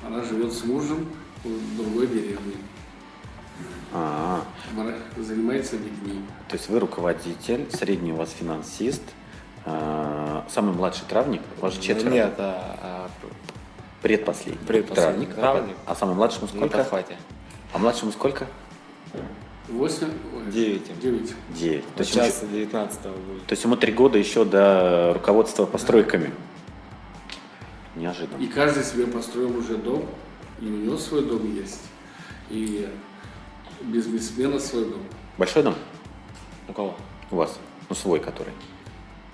Она 0.07 0.25
живет 0.25 0.53
с 0.53 0.65
мужем 0.65 1.09
в 1.45 1.77
другой 1.77 2.07
деревне. 2.07 2.55
А, 3.93 4.45
Она 4.77 4.93
занимается 5.17 5.77
детьми. 5.77 6.21
то 6.49 6.57
есть 6.57 6.69
вы 6.69 6.79
руководитель, 6.79 7.67
средний 7.73 8.13
у 8.13 8.17
вас 8.17 8.31
финансист, 8.31 9.03
а, 10.39 10.45
самый 10.49 10.75
младший 10.75 11.05
травник, 11.09 11.43
у 11.59 11.63
вас 11.63 11.75
же 11.75 11.81
четверо. 11.81 12.13
Нет, 12.13 12.35
а, 12.39 12.79
а, 12.83 13.11
Предпоследний. 14.03 14.65
Предпоследний 14.67 15.27
травник. 15.27 15.35
травник. 15.35 15.77
А 15.87 15.95
самому 15.95 16.17
младшему 16.17 16.43
на 16.47 16.49
сколько? 16.53 16.79
подхвате. 16.79 17.17
А 17.73 17.79
младшему 17.79 18.13
сколько? 18.13 18.47
Восемь? 19.69 20.09
ой, 20.35 20.51
Девять. 20.51 20.99
Девять. 21.01 21.35
Девять. 21.51 21.85
То 21.89 21.93
То 21.97 22.01
есть, 22.03 22.15
ему, 22.15 22.25
сейчас 22.27 22.41
19 22.49 23.01
будет. 23.03 23.47
то 23.47 23.53
есть 23.53 23.65
ему 23.65 23.77
три 23.77 23.93
года 23.93 24.17
еще 24.17 24.45
до 24.45 25.13
руководства 25.15 25.67
постройками. 25.67 26.33
Неожиданно. 27.97 28.41
И 28.41 28.47
каждый 28.47 28.85
себе 28.85 29.07
построил 29.07 29.57
уже 29.59 29.77
дом, 29.77 30.07
и 30.61 30.65
у 30.67 30.69
него 30.71 30.97
свой 30.97 31.23
дом 31.25 31.55
есть, 31.55 31.83
и 32.49 32.89
бизнесмена 33.83 34.59
свой 34.61 34.85
дом. 34.87 35.03
Большой 35.37 35.63
дом 35.65 35.75
У 36.69 36.73
кого? 36.73 36.95
у 37.31 37.37
вас? 37.37 37.59
Ну, 37.91 37.95
свой 37.97 38.21
который. 38.21 38.53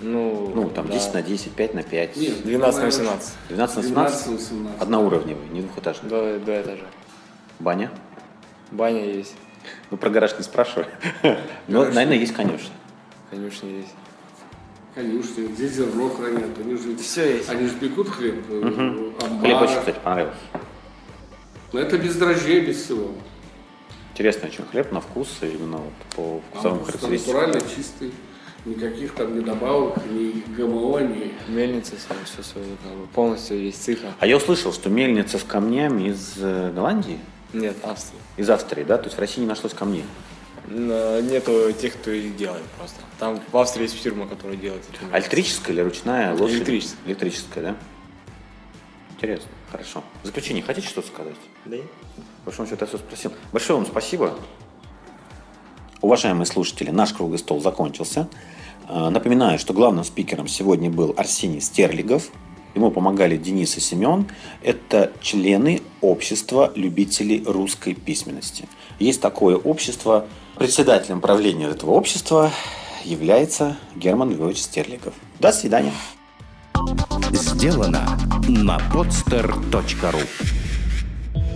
Ну, 0.01 0.53
Ну, 0.55 0.71
там 0.71 0.87
да. 0.89 0.93
10 0.95 1.15
на 1.15 1.23
10, 1.23 1.53
5 1.53 1.75
на 1.75 1.83
5. 1.83 2.17
Нет, 2.17 2.43
12 2.43 2.45
на 2.45 2.59
наверное, 2.61 2.87
18. 2.87 3.35
12 3.49 3.77
на 3.77 3.83
12 3.83 4.19
17? 4.19 4.27
на 4.27 4.33
18. 4.37 4.83
Одноуровневый, 4.83 5.49
не 5.49 5.61
двухэтажный. 5.63 6.09
До, 6.11 6.39
до 6.41 6.61
этажа. 6.63 6.85
Баня? 7.61 7.91
Баня 8.71 9.05
есть, 9.05 9.35
Ну, 9.91 9.97
про 9.97 10.11
гараж 10.11 10.37
не 10.37 10.43
спрашиваю. 10.45 10.87
Но, 11.69 11.85
наверное, 11.85 12.17
есть 12.17 12.35
конюшня. 12.35 12.71
конюшня 13.31 13.71
есть. 13.71 13.95
Конюшни, 14.95 15.47
где 15.49 15.67
зерно 15.69 16.09
хранят, 16.09 16.57
они 16.59 16.77
же, 16.77 16.97
Всё 16.97 17.25
есть. 17.37 17.49
они 17.49 17.67
же 17.67 17.75
пекут 17.75 18.09
хлеб, 18.09 18.45
э, 18.49 19.13
амбар. 19.25 19.41
Хлеб 19.41 19.63
очень, 19.63 19.79
кстати, 19.79 19.99
понравился. 20.03 20.37
Но 21.73 21.81
это 21.81 21.99
без 21.99 22.15
дрожжей, 22.17 22.61
без 22.61 22.83
всего. 22.85 23.11
Интересный 24.13 24.49
очень 24.51 24.65
хлеб 24.65 24.93
на 24.93 25.01
вкус, 25.01 25.29
именно 25.43 25.79
вот 25.79 25.93
по 26.15 26.23
А 26.23 26.41
вкусовым 26.53 26.79
просто 26.85 26.99
характеристикам. 26.99 27.35
натурально 27.43 27.69
чистый, 27.77 28.13
никаких 28.65 29.15
там 29.15 29.37
ни 29.39 29.41
добавок, 29.43 29.97
ни 30.11 30.43
ГМО, 30.55 31.01
ни... 31.01 31.35
Мельница 31.49 31.95
все 32.25 32.43
свое, 32.43 32.67
как 32.83 32.93
бы, 32.93 33.07
полностью 33.09 33.61
есть 33.63 33.83
цифра. 33.83 34.15
А 34.19 34.27
я 34.27 34.37
услышал, 34.37 34.73
что 34.73 34.89
мельница 34.89 35.39
с 35.39 35.43
камнями 35.45 36.09
из 36.09 36.35
э, 36.39 36.73
Голландии, 36.73 37.19
Нет, 37.53 37.77
Австрии. 37.83 38.19
из 38.37 38.49
Австрии, 38.51 38.85
да? 38.85 38.99
То 38.99 39.05
есть 39.05 39.17
в 39.17 39.21
России 39.21 39.41
не 39.41 39.47
нашлось 39.47 39.75
камней. 39.75 40.05
Но 40.67 41.21
нету 41.21 41.73
тех, 41.73 41.93
кто 41.95 42.11
их 42.11 42.37
делает 42.37 42.65
просто. 42.79 43.01
Там 43.19 43.39
в 43.53 43.57
Австрии 43.59 43.83
есть 43.83 44.01
фирма, 44.01 44.27
которая 44.27 44.57
делает 44.57 44.83
эти 44.91 45.03
мельницы. 45.03 45.19
электрическая 45.19 45.75
или 45.75 45.83
ручная 45.83 46.35
лошадь? 46.35 46.57
Электрическая. 46.57 47.01
Электрическая, 47.07 47.65
да? 47.65 47.77
Интересно, 49.11 49.49
хорошо. 49.71 50.03
В 50.23 50.27
заключение 50.27 50.63
хотите 50.63 50.89
что-то 50.89 51.09
сказать? 51.09 51.37
Да? 51.67 51.77
По 51.77 52.47
большому 52.47 52.67
счету 52.69 52.85
я 52.85 52.87
все 52.87 52.99
спросил. 52.99 53.33
Большое 53.53 53.79
вам 53.79 53.87
спасибо. 53.87 54.35
Уважаемые 56.05 56.45
слушатели, 56.45 56.91
наш 56.91 57.15
круглый 57.15 57.39
стол 57.39 57.63
закончился. 57.63 58.29
Э, 58.91 59.09
Напоминаю, 59.09 59.59
что 59.59 59.73
главным 59.73 60.05
спикером 60.05 60.49
сегодня 60.49 60.91
был 60.91 61.15
Арсений 61.17 61.63
Стерлигов. 61.63 62.29
Ему 62.75 62.91
помогали 62.91 63.39
Денис 63.39 63.79
и 63.79 63.81
Семен. 63.81 64.27
Это 64.63 65.13
члены 65.23 65.81
общества 66.03 66.71
любителей 66.75 67.43
русской 67.47 67.95
письменности. 67.95 68.69
Есть 68.99 69.23
такое 69.23 69.57
общество. 69.57 70.27
Председателем 70.57 71.23
правления 71.23 71.69
этого 71.69 71.93
общества 71.93 72.51
является 73.03 73.79
Герман 73.97 74.31
Львович 74.31 74.59
Стерлигов. 74.59 75.15
До 75.41 75.53
свидания. 75.53 75.93
Сделано 77.33 78.19
на 78.47 78.77
podster.ru 78.93 80.64